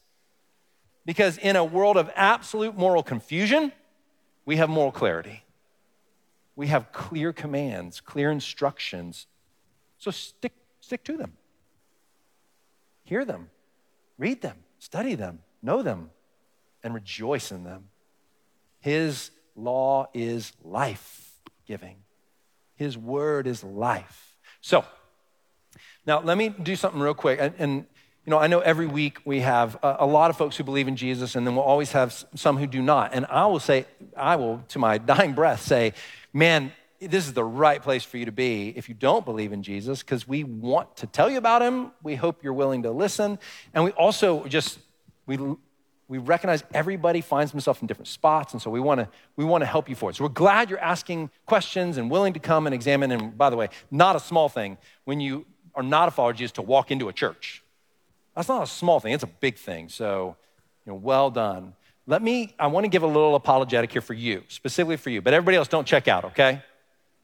[1.04, 3.72] Because in a world of absolute moral confusion,
[4.44, 5.42] we have moral clarity.
[6.54, 9.26] We have clear commands, clear instructions.
[9.98, 11.32] So stick, stick to them.
[13.04, 13.50] Hear them,
[14.18, 16.10] read them, study them, know them,
[16.84, 17.88] and rejoice in them.
[18.80, 21.32] His law is life
[21.66, 21.96] giving,
[22.74, 24.36] His word is life.
[24.60, 24.84] So,
[26.06, 27.38] now let me do something real quick.
[27.40, 27.86] And, and
[28.24, 30.94] you know, I know every week we have a, lot of folks who believe in
[30.94, 33.14] Jesus, and then we'll always have some who do not.
[33.14, 33.84] And I will say,
[34.16, 35.94] I will, to my dying breath, say,
[36.32, 39.64] man, this is the right place for you to be if you don't believe in
[39.64, 41.90] Jesus, because we want to tell you about him.
[42.04, 43.40] We hope you're willing to listen.
[43.74, 44.78] And we also just,
[45.26, 45.56] we
[46.06, 49.62] we recognize everybody finds himself in different spots, and so we want to we want
[49.62, 50.16] to help you for it.
[50.16, 53.10] So we're glad you're asking questions and willing to come and examine.
[53.10, 56.36] And by the way, not a small thing when you are not a follower of
[56.36, 57.62] Jesus to walk into a church.
[58.34, 59.88] That's not a small thing, it's a big thing.
[59.88, 60.36] So,
[60.86, 61.74] you know, well done.
[62.06, 65.22] Let me, I want to give a little apologetic here for you, specifically for you,
[65.22, 66.62] but everybody else don't check out, okay?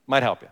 [0.06, 0.48] Might help you.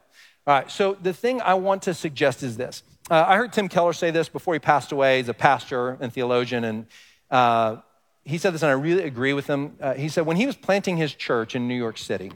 [0.46, 2.82] All right, so the thing I want to suggest is this.
[3.10, 5.18] Uh, I heard Tim Keller say this before he passed away.
[5.18, 6.86] He's a pastor and theologian, and
[7.30, 7.76] uh,
[8.24, 9.76] he said this, and I really agree with him.
[9.80, 12.32] Uh, he said when he was planting his church in New York City,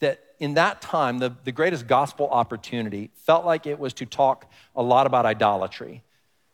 [0.00, 4.50] that in that time, the, the greatest gospel opportunity felt like it was to talk
[4.76, 6.02] a lot about idolatry,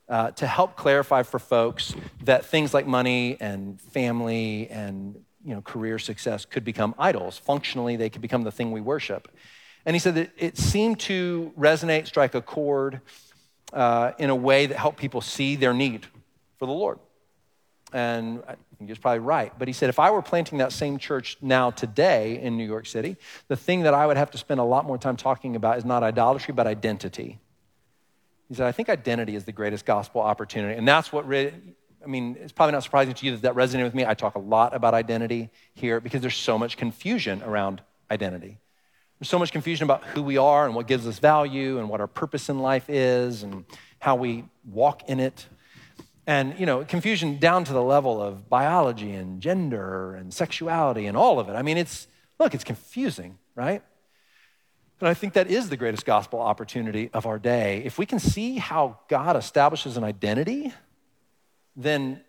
[0.08, 5.60] uh, to help clarify for folks that things like money and family and you know,
[5.60, 7.38] career success could become idols.
[7.38, 9.28] Functionally, they could become the thing we worship.
[9.86, 13.00] And he said that it seemed to resonate, strike a chord
[13.72, 16.06] uh, in a way that helped people see their need
[16.58, 16.98] for the Lord.
[17.92, 19.52] And I think he was probably right.
[19.58, 22.86] But he said, if I were planting that same church now today in New York
[22.86, 23.16] City,
[23.48, 25.84] the thing that I would have to spend a lot more time talking about is
[25.84, 27.38] not idolatry, but identity.
[28.54, 30.78] He said, I think identity is the greatest gospel opportunity.
[30.78, 31.52] And that's what really,
[32.04, 34.06] I mean, it's probably not surprising to you that that resonated with me.
[34.06, 38.60] I talk a lot about identity here because there's so much confusion around identity.
[39.18, 42.00] There's so much confusion about who we are and what gives us value and what
[42.00, 43.64] our purpose in life is and
[43.98, 45.48] how we walk in it.
[46.24, 51.16] And, you know, confusion down to the level of biology and gender and sexuality and
[51.16, 51.54] all of it.
[51.54, 52.06] I mean, it's,
[52.38, 53.82] look, it's confusing, right?
[55.04, 57.82] But I think that is the greatest gospel opportunity of our day.
[57.84, 60.72] If we can see how God establishes an identity,
[61.76, 62.22] then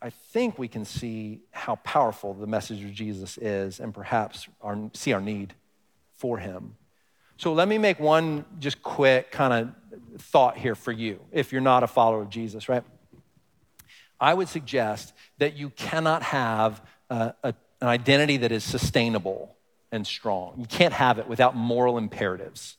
[0.00, 4.88] I think we can see how powerful the message of Jesus is and perhaps our,
[4.94, 5.54] see our need
[6.14, 6.76] for him.
[7.38, 11.60] So let me make one just quick kind of thought here for you if you're
[11.60, 12.84] not a follower of Jesus, right?
[14.20, 19.55] I would suggest that you cannot have a, a, an identity that is sustainable
[19.96, 20.54] and strong.
[20.58, 22.76] You can't have it without moral imperatives,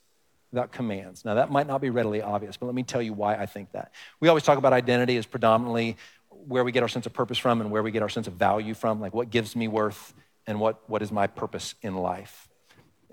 [0.52, 1.26] without commands.
[1.26, 3.74] Now, that might not be readily obvious, but let me tell you why I think
[3.74, 3.92] that.
[4.20, 5.98] We always talk about identity as predominantly
[6.30, 8.34] where we get our sense of purpose from and where we get our sense of
[8.34, 10.14] value from, like what gives me worth
[10.46, 12.48] and what, what is my purpose in life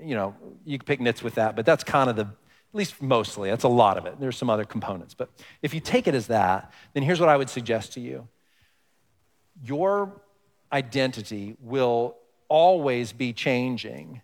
[0.01, 2.29] you know, you can pick nits with that, but that's kind of the, at
[2.73, 4.19] least mostly, that's a lot of it.
[4.19, 5.15] There's some other components.
[5.15, 5.31] But
[5.63, 8.29] if you take it as that, then here's what I would suggest to you
[9.63, 10.21] your
[10.73, 12.17] identity will
[12.49, 14.21] always be changing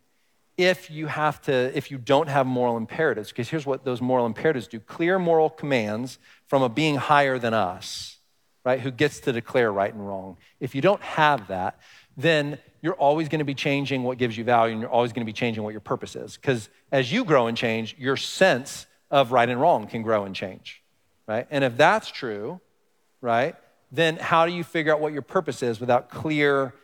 [0.57, 4.27] if you have to if you don't have moral imperatives because here's what those moral
[4.27, 8.19] imperatives do clear moral commands from a being higher than us
[8.65, 11.81] right who gets to declare right and wrong if you don't have that
[12.17, 15.25] then you're always going to be changing what gives you value and you're always going
[15.25, 16.37] to be changing what your purpose is.
[16.37, 20.35] Because as you grow and change, your sense of right and wrong can grow and
[20.35, 20.83] change,
[21.27, 21.47] right?
[21.51, 22.61] And if that's true,
[23.21, 23.55] right,
[23.93, 26.75] then how do you figure out what your purpose is without clear,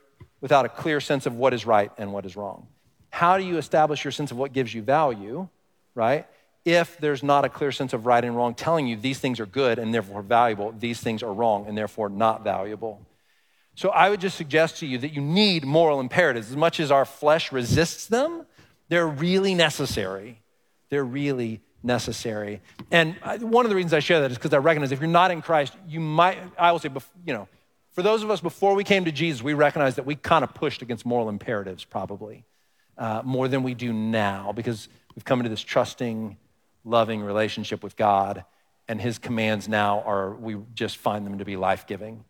[0.47, 2.69] without a clear sense of what is right and what is wrong?
[3.11, 5.49] How do you establish your sense of what gives you value,
[5.97, 6.25] right?
[6.65, 9.47] If there's not a clear sense of right and wrong telling you these things are
[9.47, 13.05] good and therefore valuable, these things are wrong and therefore not valuable.
[13.75, 16.49] So I would just suggest to you that you need moral imperatives.
[16.49, 18.47] As much as our flesh resists them,
[18.89, 20.41] they're really necessary.
[20.91, 22.61] They're really necessary.
[22.93, 25.33] And one of the reasons I share that is because I recognize if you're not
[25.33, 26.91] in Christ, you might, I will say,
[27.25, 27.49] you know,
[27.97, 30.53] for those of us before we came to Jesus, we recognize that we kind of
[30.53, 32.45] pushed against moral imperatives probably
[32.99, 36.37] uh, more than we do now because we've come into this trusting,
[36.85, 38.45] loving relationship with God,
[38.87, 42.23] and His commands now are, we just find them to be life giving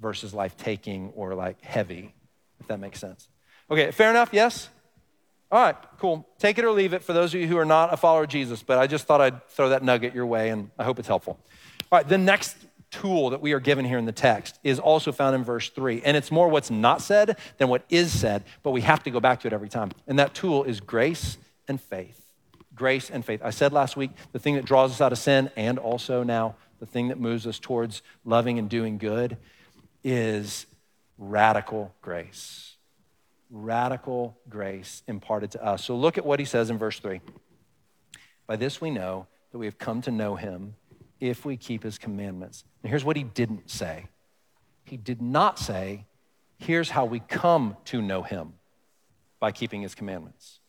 [0.00, 2.12] versus life taking or like heavy,
[2.58, 3.28] if that makes sense.
[3.70, 4.30] Okay, fair enough?
[4.32, 4.68] Yes?
[5.52, 6.26] All right, cool.
[6.40, 8.30] Take it or leave it for those of you who are not a follower of
[8.30, 11.06] Jesus, but I just thought I'd throw that nugget your way and I hope it's
[11.06, 11.38] helpful.
[11.92, 12.56] All right, the next
[12.90, 16.02] tool that we are given here in the text is also found in verse 3.
[16.04, 19.20] And it's more what's not said than what is said, but we have to go
[19.20, 19.90] back to it every time.
[20.06, 22.20] And that tool is grace and faith.
[22.74, 23.40] Grace and faith.
[23.42, 26.54] I said last week the thing that draws us out of sin, and also now
[26.80, 29.36] the thing that moves us towards loving and doing good
[30.04, 30.66] is
[31.18, 32.76] radical grace.
[33.50, 35.84] Radical grace imparted to us.
[35.84, 37.20] So look at what he says in verse 3.
[38.46, 40.74] By this we know that we have come to know him
[41.20, 42.64] if we keep his commandments.
[42.82, 44.06] And here's what he didn't say
[44.84, 46.06] he did not say,
[46.58, 48.54] here's how we come to know him
[49.38, 50.60] by keeping his commandments.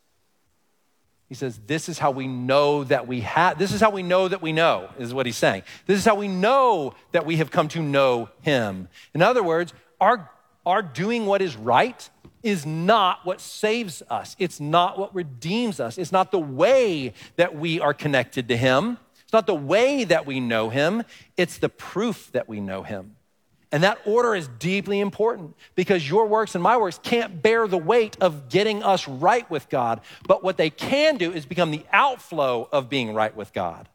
[1.30, 4.28] He says, This is how we know that we have, this is how we know
[4.28, 5.64] that we know, is what he's saying.
[5.86, 8.90] This is how we know that we have come to know him.
[9.14, 10.30] In other words, our,
[10.66, 12.10] our doing what is right
[12.42, 17.56] is not what saves us, it's not what redeems us, it's not the way that
[17.56, 18.98] we are connected to him,
[19.30, 21.04] it's not the way that we know him,
[21.38, 23.16] it's the proof that we know him.
[23.72, 27.78] And that order is deeply important because your works and my works can't bear the
[27.78, 30.02] weight of getting us right with God.
[30.28, 33.88] But what they can do is become the outflow of being right with God.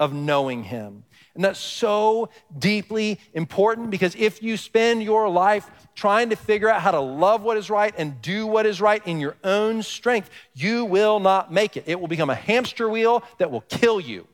[0.00, 1.04] of knowing Him.
[1.34, 6.82] And that's so deeply important because if you spend your life trying to figure out
[6.82, 10.30] how to love what is right and do what is right in your own strength,
[10.54, 11.84] you will not make it.
[11.86, 14.26] It will become a hamster wheel that will kill you.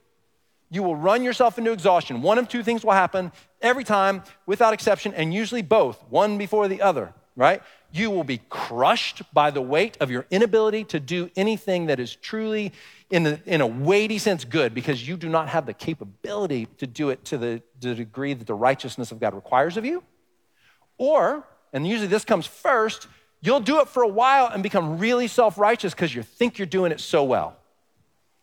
[0.70, 2.22] You will run yourself into exhaustion.
[2.22, 6.68] One of two things will happen every time, without exception, and usually both, one before
[6.68, 7.62] the other, right?
[7.92, 12.16] You will be crushed by the weight of your inability to do anything that is
[12.16, 12.72] truly
[13.10, 16.86] in a, in a weighty sense good because you do not have the capability to
[16.86, 20.02] do it to the, to the degree that the righteousness of God requires of you.
[20.98, 23.06] Or, and usually this comes first,
[23.40, 26.66] you'll do it for a while and become really self righteous because you think you're
[26.66, 27.56] doing it so well.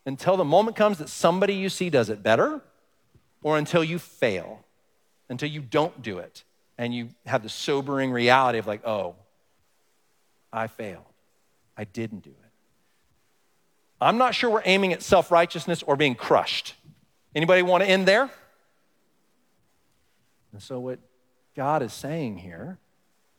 [0.06, 2.62] Until the moment comes that somebody you see does it better,
[3.44, 4.64] or until you fail,
[5.30, 6.44] until you don't do it,
[6.78, 9.16] and you have the sobering reality of, like, oh,
[10.52, 11.06] I failed.
[11.78, 12.52] I didn't do it.
[14.00, 16.74] I'm not sure we're aiming at self righteousness or being crushed.
[17.36, 18.30] Anybody want to end there?
[20.52, 21.00] And so, what
[21.56, 22.80] God is saying here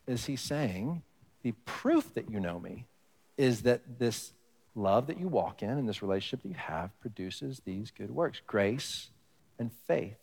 [0.06, 1.02] is He's saying,
[1.42, 2.86] the proof that you know me
[3.36, 4.32] is that this
[4.74, 8.40] love that you walk in and this relationship that you have produces these good works
[8.46, 9.10] grace
[9.58, 10.16] and faith.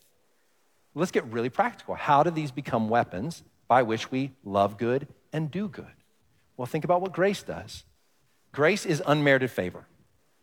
[0.94, 1.94] Let's get really practical.
[1.94, 5.86] How do these become weapons by which we love good and do good?
[6.56, 7.84] Well, think about what grace does.
[8.52, 9.86] Grace is unmerited favor.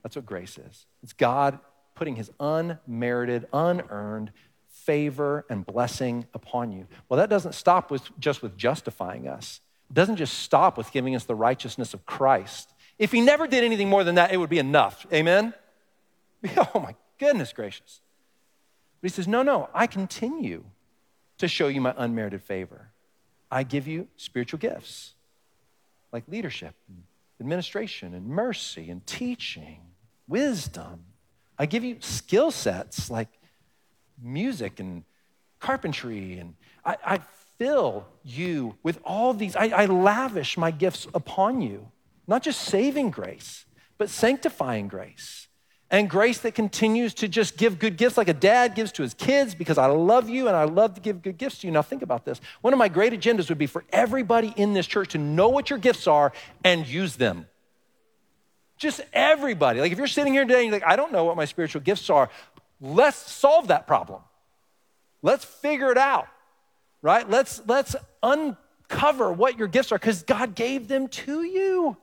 [0.04, 0.86] That's what grace is.
[1.04, 1.60] It's God
[1.96, 4.32] putting his unmerited, unearned
[4.70, 6.88] favor and blessing upon you.
[7.10, 9.60] Well, that doesn't stop with just with justifying us.
[9.90, 12.74] It doesn't just stop with giving us the righteousness of Christ.
[13.00, 15.06] If he never did anything more than that, it would be enough.
[15.14, 15.54] Amen?
[16.74, 18.00] Oh my goodness gracious.
[19.02, 20.64] But he says, No, no, I continue
[21.40, 22.90] to show you my unmerited favor.
[23.50, 25.14] I give you spiritual gifts
[26.12, 27.04] like leadership, and
[27.40, 29.80] administration, and mercy, and teaching,
[30.28, 31.06] wisdom.
[31.60, 33.30] I give you skill sets like
[34.22, 35.04] music and
[35.60, 36.56] carpentry, and
[36.86, 37.20] I, I
[37.58, 39.56] fill you with all these.
[39.56, 41.92] I, I lavish my gifts upon you,
[42.28, 43.66] not just saving grace,
[43.98, 45.48] but sanctifying grace
[45.90, 49.14] and grace that continues to just give good gifts like a dad gives to his
[49.14, 51.72] kids because I love you and I love to give good gifts to you.
[51.72, 52.42] Now, think about this.
[52.62, 55.70] One of my great agendas would be for everybody in this church to know what
[55.70, 57.48] your gifts are and use them.
[58.78, 59.80] Just everybody.
[59.80, 61.82] Like, if you're sitting here today and you're like, I don't know what my spiritual
[61.82, 62.30] gifts are,
[62.82, 64.22] let's solve that problem.
[65.22, 66.28] Let's figure it out,
[67.02, 67.28] right?
[67.28, 71.98] Let's, let's uncover what your gifts are because God gave them to you.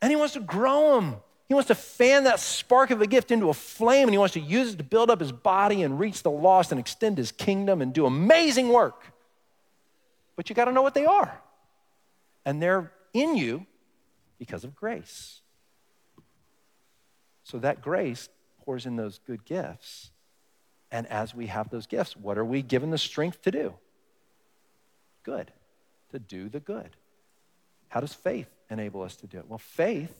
[0.00, 1.16] And He wants to grow them.
[1.48, 4.34] He wants to fan that spark of a gift into a flame and he wants
[4.34, 7.32] to use it to build up his body and reach the lost and extend his
[7.32, 9.02] kingdom and do amazing work.
[10.36, 11.40] But you got to know what they are.
[12.44, 13.66] And they're in you
[14.38, 15.40] because of grace.
[17.44, 18.28] So that grace
[18.62, 20.10] pours in those good gifts.
[20.90, 23.74] And as we have those gifts, what are we given the strength to do?
[25.22, 25.50] Good,
[26.12, 26.90] to do the good.
[27.88, 29.46] How does faith enable us to do it?
[29.48, 30.14] Well, faith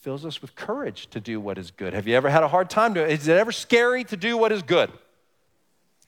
[0.00, 1.94] fills us with courage to do what is good.
[1.94, 3.20] Have you ever had a hard time doing it?
[3.20, 4.90] Is it ever scary to do what is good?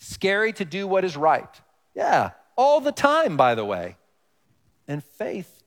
[0.00, 1.48] Scary to do what is right?
[1.94, 3.96] Yeah, all the time, by the way.
[4.88, 5.62] And faith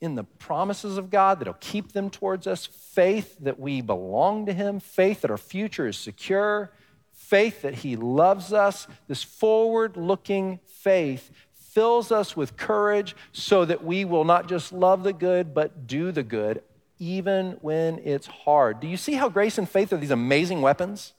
[0.00, 4.52] in the promises of God that'll keep them towards us, faith that we belong to
[4.52, 6.72] Him, faith that our future is secure,
[7.12, 11.30] faith that He loves us, this forward looking faith
[11.76, 16.10] fills us with courage so that we will not just love the good, but do
[16.10, 16.62] the good
[16.98, 18.80] even when it's hard.
[18.80, 21.12] Do you see how grace and faith are these amazing weapons?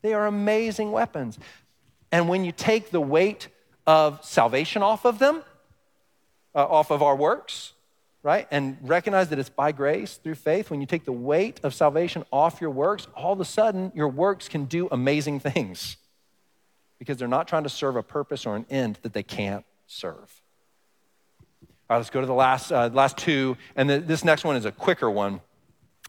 [0.00, 1.38] They are amazing weapons.
[2.10, 3.48] And when you take the weight
[3.86, 5.42] of salvation off of them,
[6.54, 7.74] uh, off of our works,
[8.22, 11.74] right, and recognize that it's by grace through faith, when you take the weight of
[11.74, 15.98] salvation off your works, all of a sudden your works can do amazing things
[16.98, 20.42] because they're not trying to serve a purpose or an end that they can't serve.
[21.90, 23.56] All right, let's go to the last, uh, last two.
[23.74, 25.40] And the, this next one is a quicker one.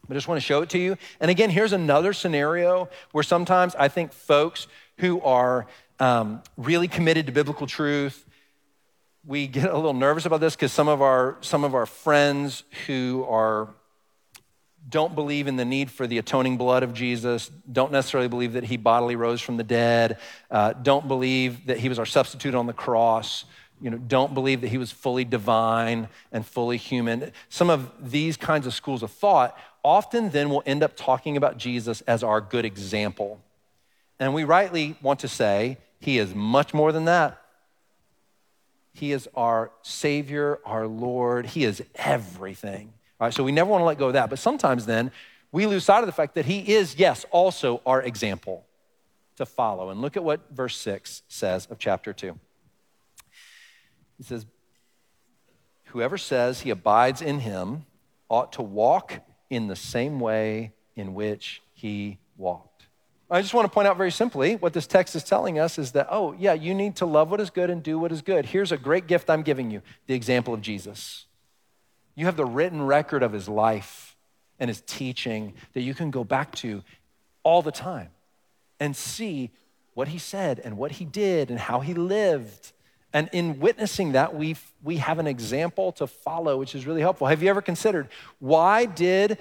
[0.09, 0.97] I just want to show it to you.
[1.19, 4.67] And again, here's another scenario where sometimes I think folks
[4.97, 5.67] who are
[5.99, 8.25] um, really committed to biblical truth,
[9.25, 12.63] we get a little nervous about this because some of our some of our friends
[12.87, 13.69] who are
[14.89, 18.63] don't believe in the need for the atoning blood of Jesus, don't necessarily believe that
[18.63, 20.17] he bodily rose from the dead,
[20.49, 23.45] uh, don't believe that he was our substitute on the cross,
[23.81, 27.31] you know, don't believe that he was fully divine and fully human.
[27.47, 31.57] Some of these kinds of schools of thought often then will end up talking about
[31.57, 33.39] Jesus as our good example.
[34.19, 37.41] And we rightly want to say he is much more than that.
[38.93, 41.45] He is our Savior, our Lord.
[41.45, 42.91] He is everything.
[43.20, 44.30] All right, so we never want to let go of that.
[44.30, 45.11] But sometimes then
[45.51, 48.65] we lose sight of the fact that he is, yes, also our example
[49.36, 49.89] to follow.
[49.89, 52.38] And look at what verse 6 says of chapter 2.
[54.17, 54.45] He says,
[55.86, 57.86] Whoever says he abides in him
[58.30, 59.13] ought to walk
[59.49, 62.86] in the same way in which he walked.
[63.32, 65.91] I just want to point out very simply what this text is telling us is
[65.91, 68.45] that, oh, yeah, you need to love what is good and do what is good.
[68.45, 71.26] Here's a great gift I'm giving you the example of Jesus.
[72.20, 74.17] You have the written record of his life
[74.59, 76.84] and his teaching that you can go back to
[77.43, 78.09] all the time
[78.78, 79.51] and see
[79.93, 82.74] what he said and what he did and how he lived.
[83.13, 87.26] And in witnessing that, we we have an example to follow, which is really helpful.
[87.26, 88.09] Have you ever considered
[88.39, 89.38] why did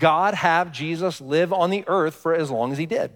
[0.00, 3.12] God have Jesus live on the earth for as long as he did?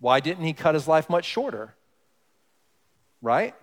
[0.00, 1.76] Why didn't he cut his life much shorter?
[3.20, 3.54] Right?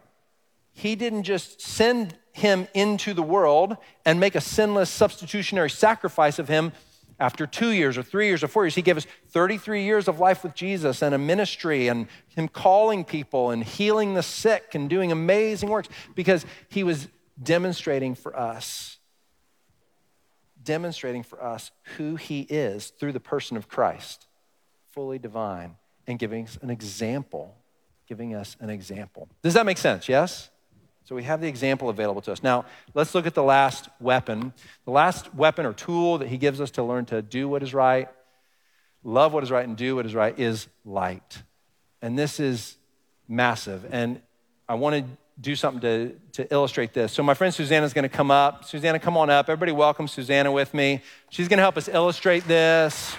[0.72, 6.48] He didn't just send him into the world and make a sinless substitutionary sacrifice of
[6.48, 6.72] him
[7.20, 8.76] after two years or three years or four years.
[8.76, 13.04] He gave us 33 years of life with Jesus and a ministry and him calling
[13.04, 17.08] people and healing the sick and doing amazing works because he was
[17.42, 18.98] demonstrating for us,
[20.64, 24.28] demonstrating for us who he is through the person of Christ,
[24.92, 25.76] fully divine,
[26.08, 27.56] and giving us an example.
[28.08, 29.30] Giving us an example.
[29.44, 30.10] Does that make sense?
[30.10, 30.50] Yes?
[31.10, 32.44] So we have the example available to us.
[32.44, 34.54] Now, let's look at the last weapon.
[34.86, 37.74] The last weapon or tool that he gives us to learn to do what is
[37.74, 38.08] right,
[39.04, 41.42] love what is right, and do what is right is light.
[42.04, 42.78] And this is
[43.28, 43.88] massive.
[43.92, 44.22] And
[44.68, 47.12] I want to do something to, to illustrate this.
[47.12, 48.66] So, my friend Susanna is going to come up.
[48.66, 49.50] Susanna, come on up.
[49.50, 51.02] Everybody, welcome Susanna with me.
[51.32, 53.16] She's going to help us illustrate this.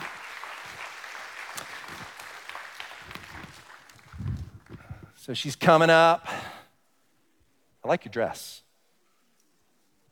[5.17, 6.29] So, she's coming up.
[7.85, 8.63] I like your dress.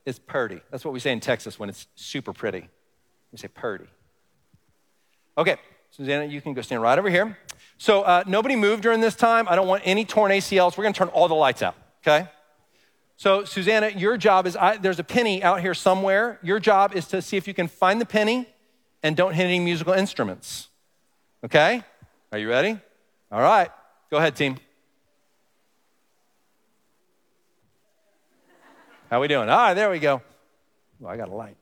[0.07, 0.61] It's purty.
[0.71, 2.69] That's what we say in Texas when it's super pretty.
[3.31, 3.87] We say purty.
[5.37, 5.57] Okay,
[5.91, 7.37] Susanna, you can go stand right over here.
[7.77, 9.47] So uh, nobody moved during this time.
[9.49, 10.77] I don't want any torn ACLs.
[10.77, 12.29] We're going to turn all the lights out, okay?
[13.17, 16.39] So, Susanna, your job is I, there's a penny out here somewhere.
[16.41, 18.47] Your job is to see if you can find the penny
[19.03, 20.69] and don't hit any musical instruments.
[21.45, 21.83] Okay?
[22.31, 22.79] Are you ready?
[23.33, 23.71] All right.
[24.11, 24.57] Go ahead, team.
[29.11, 29.49] How we doing?
[29.49, 30.21] All right, there we go.
[31.01, 31.57] Well, I got a light.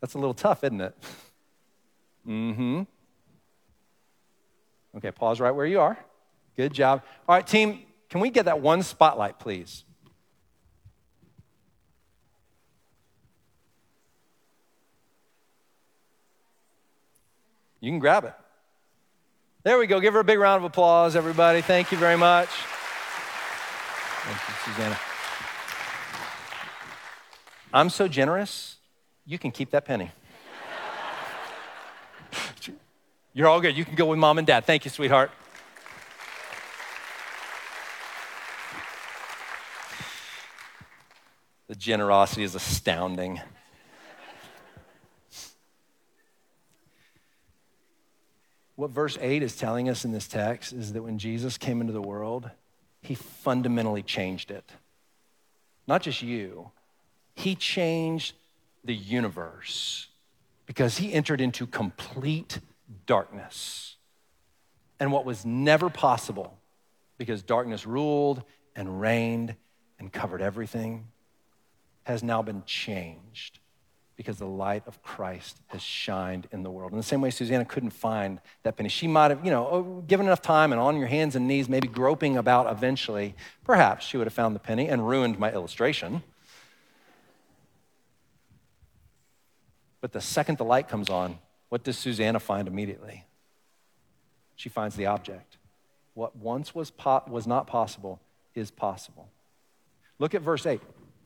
[0.00, 0.96] That's a little tough, isn't it?
[2.26, 2.82] Mm-hmm.
[4.96, 5.98] Okay, pause right where you are.
[6.56, 7.02] Good job.
[7.28, 9.84] All right, team, can we get that one spotlight, please?
[17.80, 18.34] You can grab it.
[19.64, 20.00] There we go.
[20.00, 21.60] Give her a big round of applause, everybody.
[21.60, 22.48] Thank you very much.
[24.24, 24.98] Thank you, Susanna.
[27.72, 28.78] I'm so generous,
[29.24, 30.10] you can keep that penny.
[33.32, 33.76] You're all good.
[33.76, 34.64] You can go with mom and dad.
[34.64, 35.30] Thank you, sweetheart.
[41.68, 43.40] The generosity is astounding.
[48.82, 51.92] What verse 8 is telling us in this text is that when Jesus came into
[51.92, 52.50] the world,
[53.00, 54.68] he fundamentally changed it.
[55.86, 56.72] Not just you,
[57.36, 58.34] he changed
[58.82, 60.08] the universe
[60.66, 62.58] because he entered into complete
[63.06, 63.94] darkness.
[64.98, 66.58] And what was never possible
[67.18, 68.42] because darkness ruled
[68.74, 69.54] and reigned
[70.00, 71.06] and covered everything
[72.02, 73.60] has now been changed
[74.16, 76.92] because the light of Christ has shined in the world.
[76.92, 78.88] In the same way, Susanna couldn't find that penny.
[78.88, 81.88] She might have, you know, given enough time and on your hands and knees, maybe
[81.88, 83.34] groping about eventually,
[83.64, 86.22] perhaps she would have found the penny and ruined my illustration.
[90.00, 91.38] But the second the light comes on,
[91.68, 93.24] what does Susanna find immediately?
[94.56, 95.56] She finds the object.
[96.14, 98.20] What once was, po- was not possible
[98.54, 99.28] is possible.
[100.18, 100.80] Look at verse 8.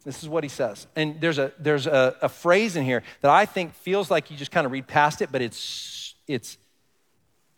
[0.06, 0.86] This is what he says.
[0.94, 4.36] And there's a, there's a, a phrase in here that I think feels like you
[4.36, 6.58] just kind of read past it, but its, its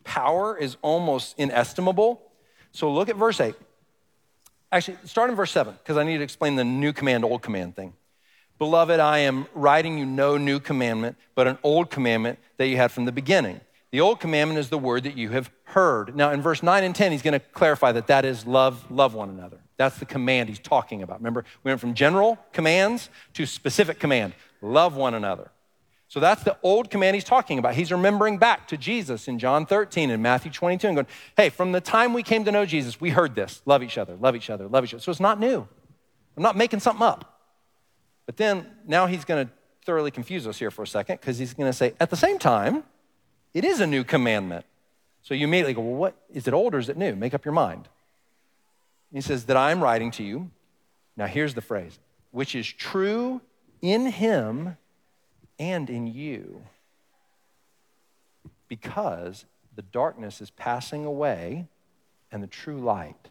[0.03, 2.19] power is almost inestimable.
[2.71, 3.53] So look at verse 8.
[4.71, 7.75] Actually, start in verse 7, because I need to explain the new command, old command
[7.75, 7.93] thing.
[8.57, 12.91] Beloved, I am writing you no new commandment, but an old commandment that you had
[12.91, 13.61] from the beginning.
[13.91, 16.15] The old commandment is the word that you have heard.
[16.15, 19.13] Now, in verse 9 and 10, he's going to clarify that that is love, love
[19.13, 19.59] one another.
[19.79, 21.19] That's the command he's talking about.
[21.19, 25.51] Remember, we went from general commands to specific command love one another.
[26.09, 27.75] So that's the old command he's talking about.
[27.75, 31.07] He's remembering back to Jesus in John 13 and Matthew 22 and going,
[31.37, 34.17] hey, from the time we came to know Jesus, we heard this love each other,
[34.17, 35.01] love each other, love each other.
[35.01, 35.65] So it's not new.
[36.35, 37.39] I'm not making something up.
[38.25, 39.53] But then now he's going to
[39.85, 42.37] thoroughly confuse us here for a second because he's going to say, at the same
[42.37, 42.83] time,
[43.53, 44.65] it is a new commandment.
[45.21, 47.15] So you immediately go, well, what is it old or is it new?
[47.15, 47.87] Make up your mind.
[49.11, 50.51] He says, that I'm writing to you.
[51.17, 51.99] Now here's the phrase,
[52.31, 53.41] which is true
[53.81, 54.77] in him
[55.57, 56.63] and in you.
[58.67, 59.45] Because
[59.75, 61.67] the darkness is passing away
[62.31, 63.29] and the true light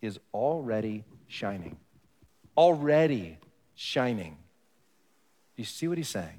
[0.00, 1.76] is already shining.
[2.56, 3.38] Already
[3.74, 4.38] shining.
[5.56, 6.38] Do you see what he's saying?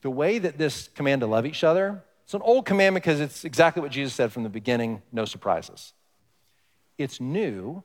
[0.00, 3.44] The way that this command to love each other, it's an old commandment because it's
[3.44, 5.92] exactly what Jesus said from the beginning, no surprises.
[6.98, 7.82] It's new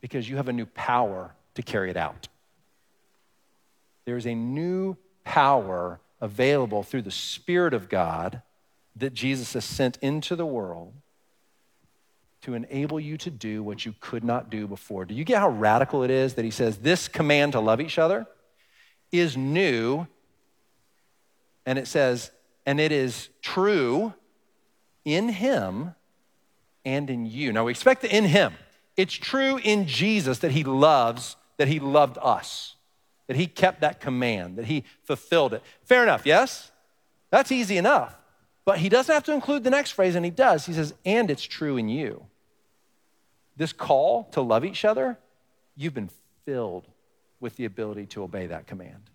[0.00, 2.28] because you have a new power to carry it out.
[4.04, 8.42] There's a new power available through the Spirit of God
[8.96, 10.94] that Jesus has sent into the world
[12.42, 15.04] to enable you to do what you could not do before.
[15.04, 17.98] Do you get how radical it is that he says this command to love each
[17.98, 18.26] other
[19.12, 20.06] is new?
[21.66, 22.30] And it says,
[22.64, 24.14] and it is true
[25.04, 25.94] in him
[26.88, 27.52] and in you.
[27.52, 28.54] Now we expect the in him.
[28.96, 32.76] It's true in Jesus that he loves, that he loved us
[33.28, 35.62] that he kept that command, that he fulfilled it.
[35.84, 36.72] Fair enough, yes?
[37.30, 38.16] That's easy enough.
[38.64, 40.66] But he doesn't have to include the next phrase, and he does.
[40.66, 42.24] He says, and it's true in you.
[43.56, 45.18] This call to love each other,
[45.76, 46.10] you've been
[46.44, 46.86] filled
[47.38, 49.10] with the ability to obey that command.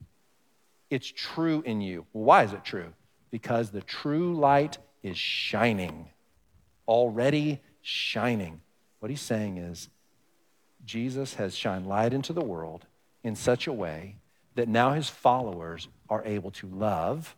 [0.89, 2.05] It's true in you.
[2.11, 2.93] Why is it true?
[3.31, 6.09] Because the true light is shining,
[6.87, 8.61] already shining.
[8.99, 9.89] What he's saying is,
[10.85, 12.85] Jesus has shined light into the world
[13.23, 14.17] in such a way
[14.55, 17.35] that now his followers are able to love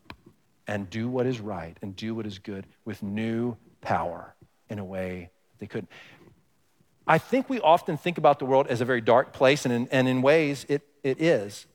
[0.68, 4.34] and do what is right and do what is good with new power
[4.70, 5.30] in a way
[5.60, 5.90] they couldn't.
[7.08, 9.88] I think we often think about the world as a very dark place, and in,
[9.92, 11.68] and in ways it, it is.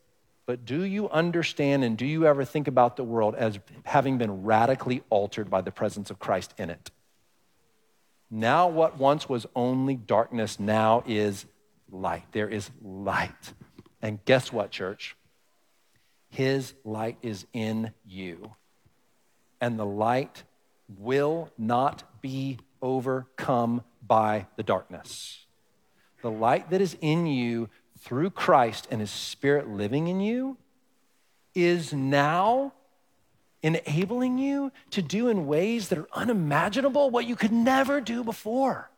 [0.44, 4.42] But do you understand and do you ever think about the world as having been
[4.42, 6.90] radically altered by the presence of Christ in it?
[8.30, 11.46] Now, what once was only darkness now is
[11.90, 12.24] light.
[12.32, 13.52] There is light.
[14.00, 15.16] And guess what, church?
[16.28, 18.54] His light is in you.
[19.60, 20.44] And the light
[20.98, 25.44] will not be overcome by the darkness.
[26.22, 27.68] The light that is in you
[27.98, 30.56] through Christ and His Spirit living in you
[31.54, 32.72] is now
[33.62, 38.90] enabling you to do in ways that are unimaginable what you could never do before.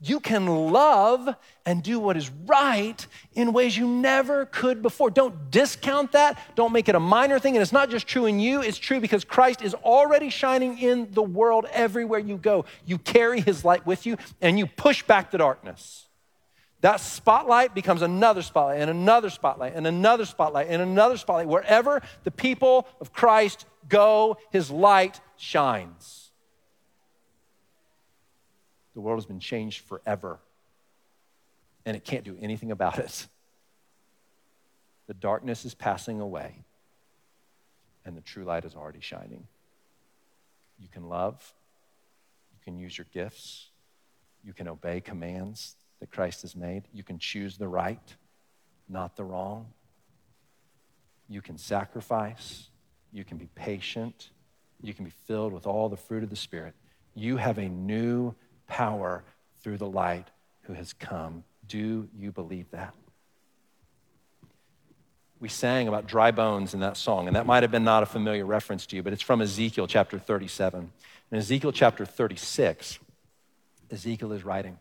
[0.00, 5.08] You can love and do what is right in ways you never could before.
[5.08, 6.38] Don't discount that.
[6.54, 7.56] Don't make it a minor thing.
[7.56, 11.08] And it's not just true in you, it's true because Christ is already shining in
[11.12, 12.66] the world everywhere you go.
[12.84, 16.05] You carry his light with you and you push back the darkness.
[16.82, 21.48] That spotlight becomes another spotlight and another spotlight and another spotlight and another spotlight.
[21.48, 26.30] Wherever the people of Christ go, his light shines.
[28.94, 30.38] The world has been changed forever,
[31.84, 33.26] and it can't do anything about it.
[35.06, 36.64] The darkness is passing away,
[38.04, 39.46] and the true light is already shining.
[40.78, 41.54] You can love,
[42.52, 43.68] you can use your gifts,
[44.44, 48.14] you can obey commands that Christ has made, you can choose the right,
[48.88, 49.66] not the wrong.
[51.28, 52.68] You can sacrifice,
[53.12, 54.30] you can be patient,
[54.80, 56.74] you can be filled with all the fruit of the Spirit.
[57.14, 58.34] You have a new
[58.66, 59.24] power
[59.62, 60.28] through the light
[60.62, 61.44] who has come.
[61.66, 62.94] Do you believe that?
[65.38, 68.06] We sang about dry bones in that song, and that might have been not a
[68.06, 70.90] familiar reference to you, but it's from Ezekiel chapter 37.
[71.30, 72.98] In Ezekiel chapter 36,
[73.90, 74.78] Ezekiel is writing,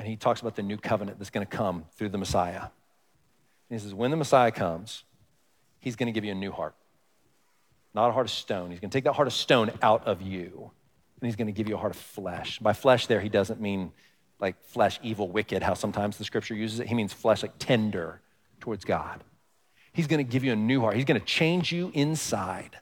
[0.00, 2.62] and he talks about the new covenant that's going to come through the Messiah.
[2.62, 2.70] And
[3.68, 5.04] he says, When the Messiah comes,
[5.78, 6.74] he's going to give you a new heart,
[7.94, 8.70] not a heart of stone.
[8.70, 10.70] He's going to take that heart of stone out of you
[11.20, 12.58] and he's going to give you a heart of flesh.
[12.60, 13.92] By flesh, there, he doesn't mean
[14.40, 16.86] like flesh, evil, wicked, how sometimes the scripture uses it.
[16.86, 18.22] He means flesh like tender
[18.58, 19.22] towards God.
[19.92, 20.96] He's going to give you a new heart.
[20.96, 22.78] He's going to change you inside.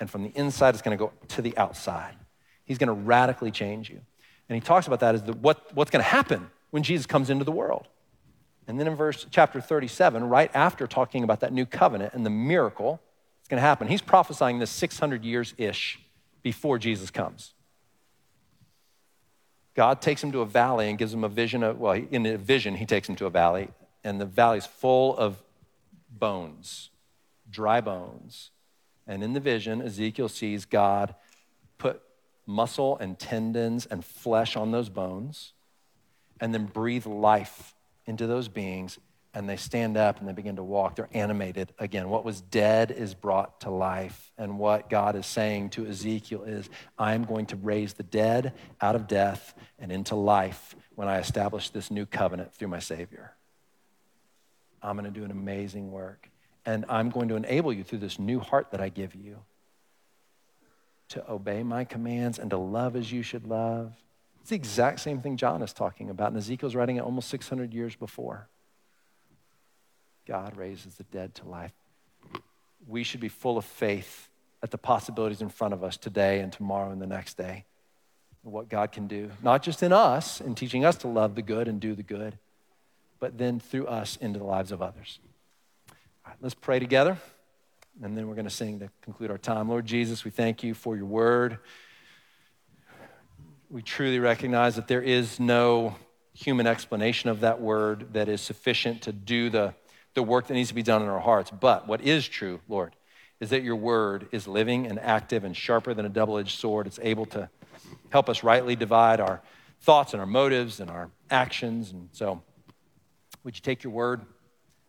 [0.00, 2.14] And from the inside, it's going to go to the outside.
[2.66, 4.02] He's going to radically change you.
[4.50, 7.30] And he talks about that as the, what, what's going to happen when Jesus comes
[7.30, 7.88] into the world.
[8.66, 12.30] And then in verse chapter 37, right after talking about that new covenant and the
[12.30, 13.00] miracle
[13.38, 15.98] that's going to happen, he's prophesying this 600 years ish
[16.42, 17.54] before Jesus comes.
[19.74, 22.36] God takes him to a valley and gives him a vision of, well, in a
[22.36, 23.68] vision, he takes him to a valley,
[24.04, 25.42] and the valley's full of
[26.10, 26.90] bones,
[27.48, 28.50] dry bones.
[29.06, 31.14] And in the vision, Ezekiel sees God
[31.78, 32.02] put
[32.44, 35.52] muscle and tendons and flesh on those bones
[36.40, 37.74] and then breathe life
[38.06, 38.98] into those beings
[39.34, 40.96] and they stand up and they begin to walk.
[40.96, 42.08] They're animated again.
[42.08, 44.32] What was dead is brought to life.
[44.38, 46.68] And what God is saying to Ezekiel is,
[46.98, 51.18] I am going to raise the dead out of death and into life when I
[51.18, 53.32] establish this new covenant through my Savior.
[54.82, 56.30] I'm going to do an amazing work.
[56.64, 59.38] And I'm going to enable you through this new heart that I give you
[61.10, 63.92] to obey my commands and to love as you should love.
[64.48, 67.74] It's the exact same thing John is talking about, and Ezekiel's writing it almost 600
[67.74, 68.48] years before.
[70.26, 71.74] God raises the dead to life.
[72.86, 74.30] We should be full of faith
[74.62, 77.66] at the possibilities in front of us today and tomorrow and the next day.
[78.40, 81.68] What God can do, not just in us in teaching us to love the good
[81.68, 82.38] and do the good,
[83.20, 85.18] but then through us into the lives of others.
[85.90, 87.18] All right, let's pray together,
[88.02, 89.68] and then we're going to sing to conclude our time.
[89.68, 91.58] Lord Jesus, we thank you for your word.
[93.70, 95.96] We truly recognize that there is no
[96.32, 99.74] human explanation of that word that is sufficient to do the
[100.18, 101.50] the work that needs to be done in our hearts.
[101.50, 102.96] But what is true, Lord,
[103.38, 106.88] is that your word is living and active and sharper than a double edged sword.
[106.88, 107.48] It's able to
[108.10, 109.40] help us rightly divide our
[109.80, 111.92] thoughts and our motives and our actions.
[111.92, 112.42] And so,
[113.44, 114.22] would you take your word,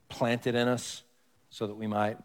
[0.08, 1.04] plant it in us
[1.52, 2.18] so that we might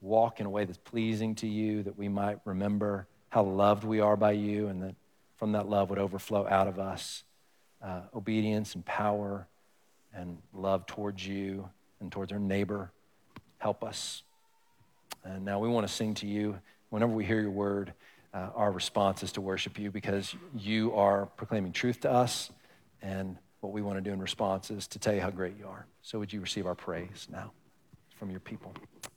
[0.00, 3.98] walk in a way that's pleasing to you, that we might remember how loved we
[3.98, 4.94] are by you, and that
[5.36, 7.24] from that love would overflow out of us
[7.84, 9.46] uh, obedience and power
[10.14, 11.68] and love towards you
[12.00, 12.90] and towards our neighbor.
[13.58, 14.22] Help us.
[15.24, 16.58] And now we want to sing to you.
[16.90, 17.92] Whenever we hear your word,
[18.32, 22.50] uh, our response is to worship you because you are proclaiming truth to us.
[23.02, 25.66] And what we want to do in response is to tell you how great you
[25.66, 25.86] are.
[26.02, 27.52] So would you receive our praise now
[28.18, 28.72] from your people,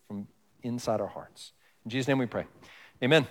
[0.07, 0.27] from
[0.63, 1.51] inside our hearts?
[1.85, 2.45] In Jesus' name we pray.
[3.03, 3.27] Amen.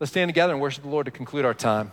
[0.00, 1.92] Let's stand together and worship the Lord to conclude our time.